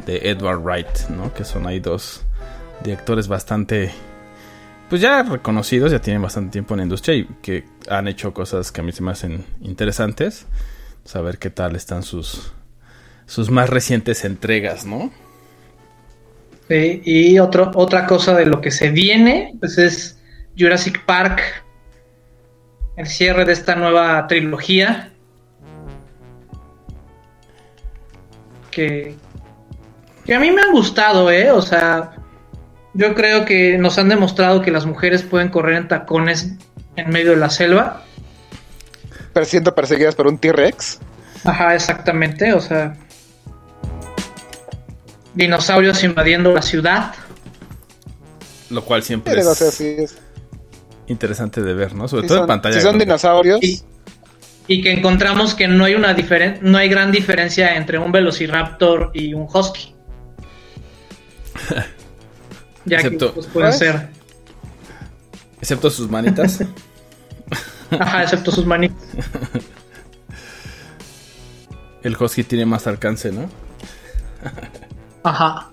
[0.05, 1.33] de Edward Wright, ¿no?
[1.33, 2.23] Que son ahí dos
[2.83, 3.91] directores bastante
[4.89, 8.71] pues ya reconocidos, ya tienen bastante tiempo en la industria y que han hecho cosas
[8.71, 10.45] que a mí se me hacen interesantes.
[11.03, 12.51] Saber qué tal están sus
[13.27, 15.11] sus más recientes entregas, ¿no?
[16.67, 20.19] Sí, y otro, otra cosa de lo que se viene, pues es
[20.57, 21.41] Jurassic Park,
[22.95, 25.13] el cierre de esta nueva trilogía.
[28.71, 29.15] Que,
[30.25, 31.51] que a mí me han gustado, ¿eh?
[31.51, 32.16] O sea,
[32.97, 36.53] yo creo que nos han demostrado que las mujeres pueden correr en tacones
[36.95, 38.03] en medio de la selva.
[39.33, 40.99] Pero siendo perseguidas por un T-Rex.
[41.45, 42.95] Ajá, exactamente, o sea.
[45.35, 47.13] Dinosaurios invadiendo la ciudad.
[48.71, 50.17] Lo cual siempre es sí es-
[51.05, 52.07] interesante de ver, ¿no?
[52.07, 52.73] Sobre si todo en son, pantalla.
[52.75, 53.05] si son grande.
[53.05, 53.81] dinosaurios, Y,
[54.67, 59.11] y que encontramos que no hay una diferen no hay gran diferencia entre un Velociraptor
[59.13, 59.93] y un Husky.
[62.87, 64.09] ya Excepto- que pues, pueden ser.
[65.61, 66.63] Excepto sus manitas.
[67.91, 68.97] Ajá, excepto sus manitas.
[72.03, 73.49] El Husky tiene más alcance, ¿no?
[75.23, 75.69] Ajá.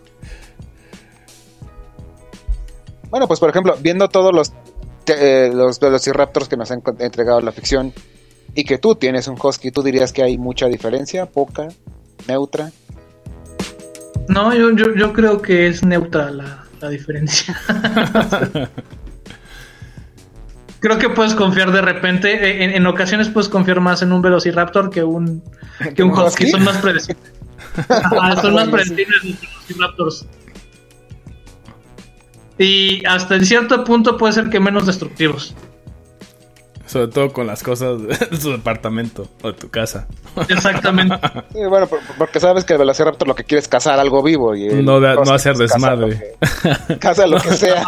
[3.11, 4.53] bueno, pues por ejemplo, viendo todos los,
[5.07, 7.93] eh, los velociraptors que nos han entregado la ficción
[8.57, 11.27] y que tú tienes un husky, ¿tú dirías que hay mucha diferencia?
[11.27, 11.69] ¿Poca?
[12.27, 12.73] ¿Neutra?
[14.29, 17.59] No, yo, yo, yo creo que es neutra la, la diferencia.
[20.85, 24.21] creo que puedes confiar de repente, eh, en, en ocasiones puedes confiar más en un
[24.21, 25.43] Velociraptor que un,
[25.97, 26.51] que un Husky.
[26.51, 27.33] Son más predecibles.
[27.89, 30.27] Ajá, son más predecibles los Velociraptors.
[32.59, 35.57] Y hasta en cierto punto puede ser que menos destructivos.
[36.87, 40.07] Sobre todo con las cosas de su departamento o de tu casa.
[40.49, 41.17] Exactamente.
[41.53, 44.55] Sí, bueno, por- porque sabes que el Velociraptor lo que quiere es cazar algo vivo.
[44.55, 46.37] Y No no hacer caza desmadre.
[46.41, 47.85] lo que- Caza lo que sea.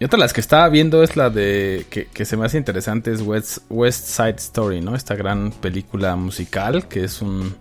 [0.00, 2.56] Y otra de las que estaba viendo es la de que, que se me hace
[2.58, 4.94] interesante es West, West Side Story, ¿no?
[4.94, 7.56] Esta gran película musical que es un,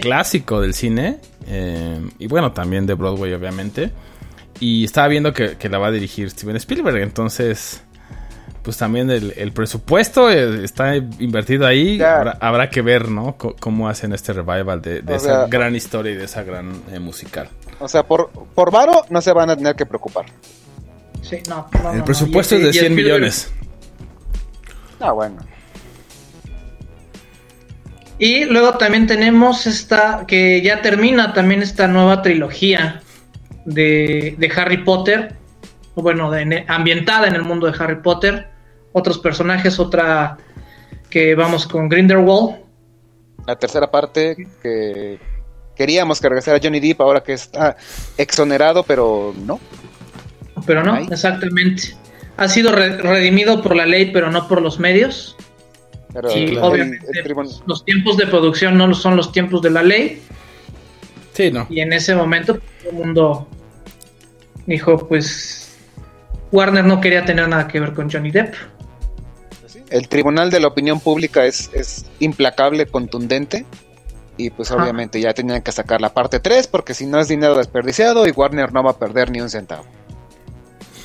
[0.00, 3.92] clásico del cine eh, y bueno, también de Broadway obviamente.
[4.60, 7.82] Y estaba viendo que, que la va a dirigir Steven Spielberg, entonces
[8.62, 12.00] pues también el, el presupuesto eh, está invertido ahí.
[12.02, 13.36] Habrá, habrá que ver, ¿no?
[13.36, 17.48] Cómo hacen este revival de, esa sea- gran historia y de esa gran eh, musical.
[17.78, 20.24] O sea, por, por varo no se van a tener que preocupar.
[21.22, 22.04] Sí, no, El no.
[22.04, 23.52] presupuesto es de y 100 Spielberg- millones.
[24.98, 25.36] Ah, bueno.
[28.18, 33.02] Y luego también tenemos esta, que ya termina también esta nueva trilogía
[33.66, 35.34] de, de Harry Potter,
[35.94, 38.48] bueno, de- ambientada en el mundo de Harry Potter.
[38.92, 40.38] Otros personajes, otra
[41.10, 42.56] que vamos con Grindelwald.
[43.46, 45.18] La tercera parte que
[45.76, 47.76] queríamos que regresara Johnny Depp ahora que está
[48.16, 49.60] exonerado, pero no.
[50.66, 51.94] Pero no, exactamente.
[52.38, 55.36] Ha sido re- redimido por la ley, pero no por los medios.
[56.12, 57.36] Pero y obviamente el
[57.66, 60.22] los tiempos de producción no son los tiempos de la ley.
[61.36, 61.66] Sí, no.
[61.68, 63.48] Y en ese momento todo el mundo
[64.64, 65.76] dijo, pues
[66.50, 68.54] Warner no quería tener nada que ver con Johnny Depp.
[69.90, 73.66] el tribunal de la opinión pública es, es implacable, contundente.
[74.38, 74.82] Y pues Ajá.
[74.82, 78.30] obviamente ya tenían que sacar la parte 3 porque si no es dinero desperdiciado y
[78.30, 79.84] Warner no va a perder ni un centavo.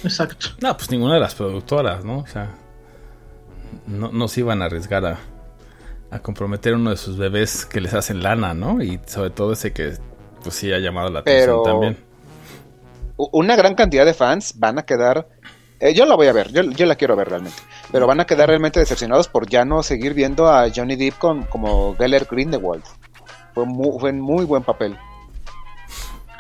[0.03, 0.48] Exacto.
[0.62, 2.20] No, pues ninguna de las productoras, ¿no?
[2.20, 2.56] O sea,
[3.86, 5.20] no, no se iban a arriesgar a,
[6.10, 8.82] a comprometer uno de sus bebés que les hacen lana, ¿no?
[8.82, 9.94] Y sobre todo ese que,
[10.43, 11.97] pues sí ha llamado la atención también.
[13.18, 15.27] Una gran cantidad de fans van a quedar...
[15.80, 17.57] eh, yo la voy a ver, yo, yo la quiero ver realmente.
[17.91, 21.43] Pero van a quedar realmente decepcionados por ya no seguir viendo a Johnny Depp con,
[21.43, 22.84] como Geller Grindelwald.
[23.53, 24.97] Fue muy, fue un muy buen papel.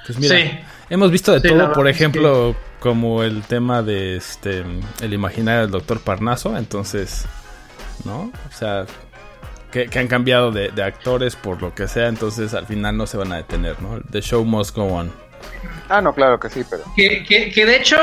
[0.07, 0.59] Pues mira, Sí.
[0.89, 4.63] hemos visto de Sí, todo, por es ejemplo, como el tema de este
[5.01, 7.25] el imaginario del doctor Parnaso, entonces,
[8.05, 8.31] ¿no?
[8.49, 8.85] O sea,
[9.71, 13.07] que, que han cambiado de, de actores por lo que sea, entonces al final no
[13.07, 13.99] se van a detener, ¿no?
[14.11, 15.11] The show must go on.
[15.89, 16.83] Ah, no, claro que sí, pero...
[16.95, 17.97] Que, que- que de hecho,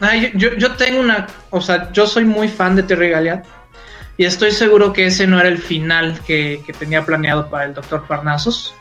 [0.00, 3.44] ay, yo, yo tengo una, o sea, yo soy muy fan de Terry Galeat
[4.16, 7.74] y estoy seguro que ese no era el final que, que tenía planeado para el
[7.74, 8.74] Doctor Parnassus.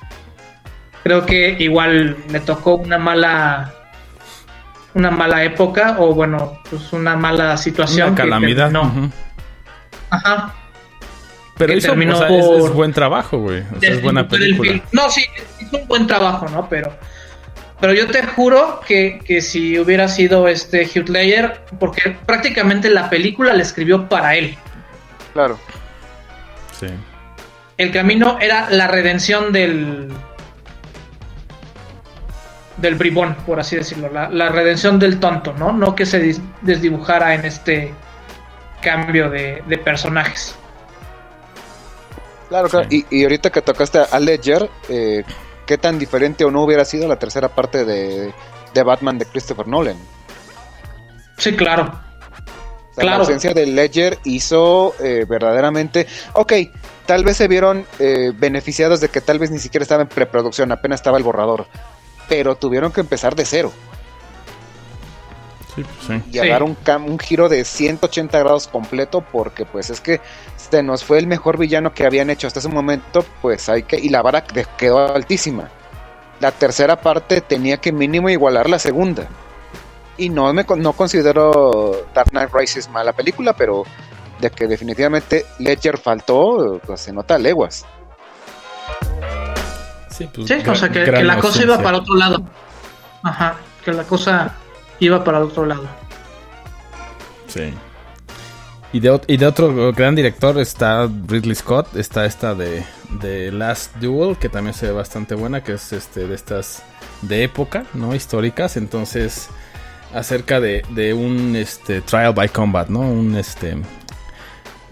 [1.03, 3.73] Creo que igual le tocó una mala
[4.95, 8.09] una mala época o bueno, pues una mala situación.
[8.09, 8.73] Una calamidad.
[8.75, 9.09] ujú.
[10.09, 10.55] Ajá.
[11.59, 13.63] Pero hizo, terminó o sea, es- es, por- buen trabajo, güey.
[13.75, 14.81] O sea, es buena película.
[14.91, 15.23] No, sí,
[15.61, 16.67] hizo un buen trabajo, ¿no?
[16.69, 16.91] Pero,
[17.79, 23.09] pero yo te juro que, que si hubiera sido este Hugh Ledger, porque prácticamente la
[23.09, 24.57] película la escribió para él.
[25.33, 25.59] Claro.
[26.79, 26.87] Sí.
[27.77, 30.09] El camino era la redención del
[32.77, 35.73] del bribón, por así decirlo, la, la redención del tonto, ¿no?
[35.73, 37.93] No que se desdibujara en este
[38.81, 40.55] cambio de, de personajes.
[42.49, 42.87] Claro, claro.
[42.89, 43.05] Sí.
[43.11, 45.23] Y, y ahorita que tocaste a Ledger, eh,
[45.65, 48.33] ¿qué tan diferente o no hubiera sido la tercera parte de,
[48.73, 49.97] de Batman de Christopher Nolan?
[51.37, 51.83] Sí, claro.
[51.83, 53.17] O sea, Claro.
[53.19, 56.05] La ausencia de Ledger hizo eh, verdaderamente...
[56.33, 56.51] Ok,
[57.05, 60.71] tal vez se vieron eh, beneficiados de que tal vez ni siquiera estaba en preproducción,
[60.73, 61.67] apenas estaba el borrador.
[62.27, 63.71] Pero tuvieron que empezar de cero
[65.75, 66.29] Sí, pues sí.
[66.31, 66.49] y a Sí.
[66.49, 70.19] dar un, cam- un giro de 180 grados completo porque pues es que
[70.69, 73.97] se nos fue el mejor villano que habían hecho hasta ese momento, pues hay que...
[73.97, 75.69] Y la vara quedó altísima.
[76.39, 79.27] La tercera parte tenía que mínimo igualar la segunda.
[80.17, 83.83] Y no me con- no considero Dark Knight Rises mala película, pero
[84.39, 87.85] de que definitivamente Ledger faltó, pues se nota a leguas.
[90.09, 92.41] Sí, pues, Sí, o sea, que, la cosa iba para otro lado.
[93.23, 94.55] Ajá, que la cosa
[94.99, 95.87] iba para otro lado.
[97.47, 97.73] Sí.
[98.91, 102.83] Y de, y de otro gran director está Ridley Scott, está esta de,
[103.21, 106.81] de Last Duel, que también se ve bastante buena, que es este de estas
[107.21, 108.15] de época, ¿no?
[108.15, 109.49] Históricas, entonces
[110.13, 113.01] acerca de, de un este trial by combat, ¿no?
[113.01, 113.77] Un este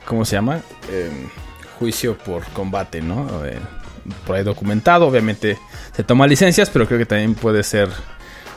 [0.06, 0.62] ¿cómo se llama?
[0.90, 1.10] Eh,
[1.80, 3.46] juicio por combate, ¿no?
[3.46, 3.60] Eh,
[4.26, 5.58] por ahí documentado, obviamente
[5.96, 7.90] se toma licencias, pero creo que también puede ser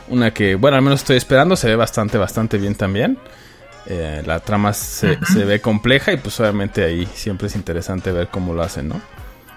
[0.07, 3.17] una que, bueno, al menos estoy esperando, se ve bastante, bastante bien también.
[3.87, 8.27] Eh, la trama se, se ve compleja y pues obviamente ahí siempre es interesante ver
[8.27, 9.01] cómo lo hacen, ¿no?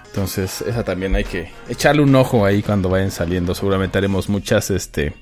[0.07, 3.53] Entonces, esa también hay que echarle un ojo ahí cuando vayan saliendo.
[3.53, 5.13] Seguramente haremos muchas este,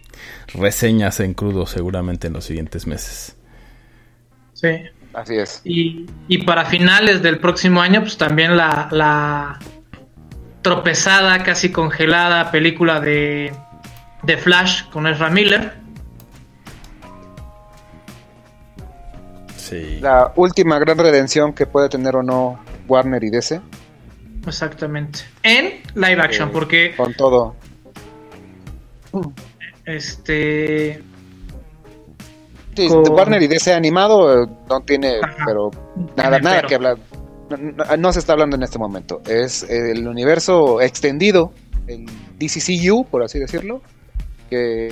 [0.54, 3.36] reseñas en crudo, seguramente en los siguientes meses.
[4.54, 4.70] Sí.
[5.14, 5.62] Así es.
[5.64, 9.60] Y, y para finales del próximo año, pues también la, la
[10.64, 13.54] tropezada, casi congelada película de,
[14.24, 15.83] de Flash con Ezra Miller.
[19.70, 20.00] Sí.
[20.02, 23.62] La última gran redención que puede tener o no Warner y DC.
[24.46, 25.20] Exactamente.
[25.42, 27.56] En live action, Eh, porque Con todo.
[29.86, 31.02] este
[32.76, 35.44] Sí, con- Warner y DC animado eh, no tiene, Ajá.
[35.46, 35.70] pero
[36.18, 36.68] nada, nada pero.
[36.68, 36.98] que hablar.
[37.50, 39.22] No, no- no se está hablando en este momento.
[39.28, 41.54] Es el universo extendido,
[41.88, 42.06] el
[42.40, 43.82] DCCU, por así decirlo,
[44.50, 44.92] que,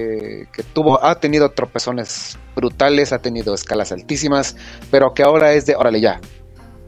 [0.00, 4.56] que, que tuvo, ha tenido tropezones brutales, ha tenido escalas altísimas,
[4.90, 6.20] pero que ahora es de, órale ya.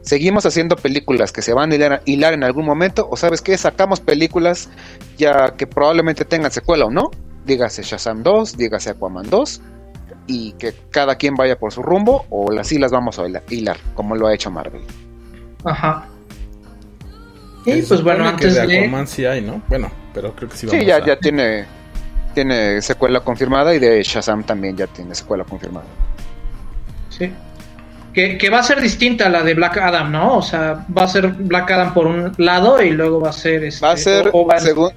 [0.01, 3.57] Seguimos haciendo películas que se van a hilar, hilar en algún momento, o sabes qué,
[3.57, 4.69] sacamos películas
[5.17, 7.09] ya que probablemente tengan secuela o no,
[7.45, 9.61] dígase Shazam 2, dígase Aquaman 2,
[10.27, 13.43] y que cada quien vaya por su rumbo, o las sí las vamos a hila-
[13.49, 14.81] hilar, como lo ha hecho Marvel.
[15.63, 16.07] Ajá.
[17.65, 18.79] Y pues bueno, que antes de de.
[18.79, 19.61] Aquaman sí hay, ¿no?
[19.69, 21.65] Bueno, pero creo que sí vamos Sí, ya, a- ya tiene,
[22.33, 25.85] tiene secuela confirmada y de Shazam también ya tiene secuela confirmada.
[27.09, 27.31] Sí.
[28.13, 30.37] Que, que va a ser distinta a la de Black Adam, ¿no?
[30.37, 33.63] O sea, va a ser Black Adam por un lado y luego va a ser.
[33.63, 34.91] Este, Va a ser, o- o va a- según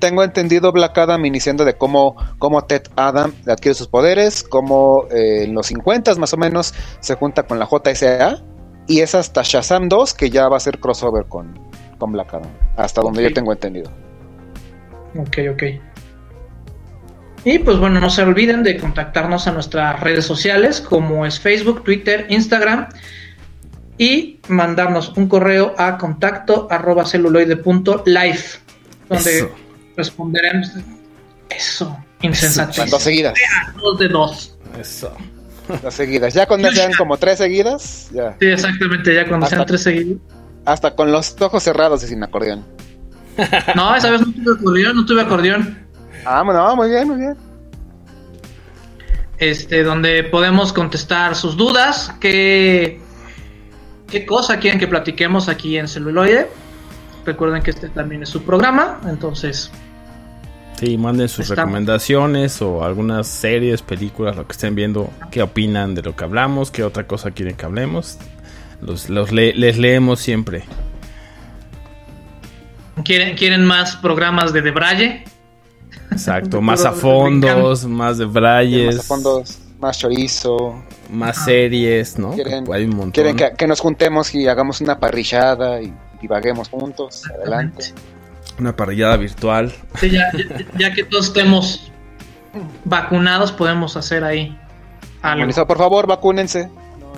[0.00, 5.44] tengo entendido, Black Adam iniciando de cómo, cómo Ted Adam adquiere sus poderes, cómo eh,
[5.44, 8.38] en los 50 más o menos se junta con la JSA,
[8.88, 11.56] y es hasta Shazam 2 que ya va a ser crossover con,
[11.98, 13.90] con Black Adam, hasta donde yo tengo entendido.
[15.16, 15.62] Ok, ok.
[17.44, 21.84] Y pues bueno, no se olviden de contactarnos a nuestras redes sociales como es Facebook,
[21.84, 22.88] Twitter, Instagram
[23.96, 28.58] y mandarnos un correo a contacto arroba celuloide.life
[29.08, 29.50] donde Eso.
[29.96, 30.70] responderemos
[31.48, 32.90] eso, insensatez.
[32.90, 33.34] Dos seguidas,
[33.76, 34.56] Dos de dos.
[34.78, 35.12] Eso.
[35.82, 36.32] dos seguidas.
[36.34, 38.36] Ya cuando sean como tres seguidas, ya.
[38.38, 40.18] Sí, exactamente, ya cuando sean tres seguidos.
[40.64, 42.64] Hasta con los ojos cerrados y sin acordeón.
[43.74, 45.78] No, esa vez no tuve acordeón, no tuve acordeón.
[46.24, 47.36] Ah, bueno, muy bien, muy bien.
[49.38, 53.00] este, donde podemos contestar sus dudas, qué,
[54.08, 56.48] qué cosa quieren que platiquemos aquí en celuloide.
[57.24, 59.70] Recuerden que este también es su programa, entonces
[60.78, 65.94] Sí, manden sus Está- recomendaciones o algunas series, películas, lo que estén viendo, qué opinan
[65.94, 68.16] de lo que hablamos, qué otra cosa quieren que hablemos.
[68.80, 70.64] Los, los le- les leemos siempre.
[73.04, 75.24] quieren, quieren más programas de Debraye.
[76.10, 80.82] Exacto, más a fondos, más de brayes, Más a fondos, más chorizo.
[81.10, 82.32] más series, ¿no?
[82.34, 83.10] Quieren- Hay un montón.
[83.12, 87.22] Quieren que, que nos juntemos y hagamos una parrillada y divaguemos juntos.
[87.30, 87.94] Adelante.
[88.58, 89.72] Una parrillada virtual.
[89.98, 91.90] Sí, ya, ya- ya que todos estemos
[92.84, 94.56] vacunados, podemos hacer ahí
[95.22, 95.66] algo.
[95.66, 96.68] Por favor, vacúnense.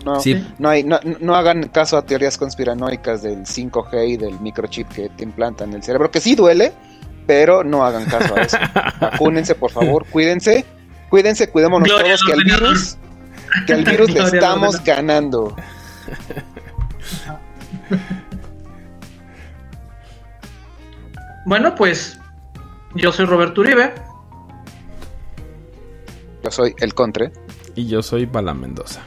[0.04, 0.44] No, no, Sí.
[0.58, 5.08] no, hay, no, no hagan caso a teorías conspiranoicas del 5G y del microchip que
[5.10, 6.72] te implantan en el cerebro, que sí duele,
[7.26, 8.58] pero no hagan caso a eso.
[9.00, 10.64] Vacúnense, por favor, cuídense.
[11.08, 12.96] Cuídense, cuidémonos Gloria todos, que al virus,
[13.66, 15.56] que el virus le Gloria estamos ganando.
[21.44, 22.18] Bueno, pues
[22.94, 23.92] yo soy Roberto Uribe.
[26.42, 27.32] Yo soy el Contre.
[27.74, 29.00] Y yo soy Bala Mendoza.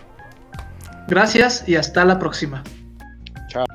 [1.07, 2.63] Gracias y hasta la próxima.
[3.47, 3.65] Chao.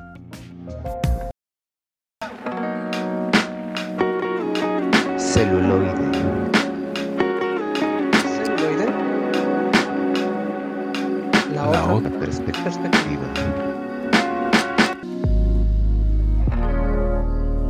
[5.41, 5.95] Celuloide,
[8.45, 8.85] Celuloide.
[11.55, 13.25] La, La otra, otra perspectiva, perspectiva.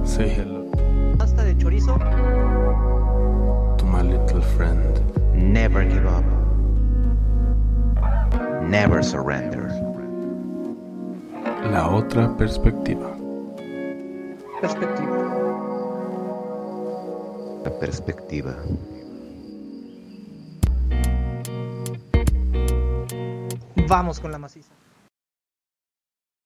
[0.04, 0.66] Say hello
[1.18, 1.98] Pasta de chorizo.
[3.78, 5.00] to my little friend.
[5.34, 6.26] never give up,
[8.68, 9.70] never surrender.
[11.72, 13.16] La otra perspectiva.
[14.60, 15.71] Perspectiva.
[17.64, 18.56] La perspectiva.
[23.88, 24.81] Vamos con la maciza.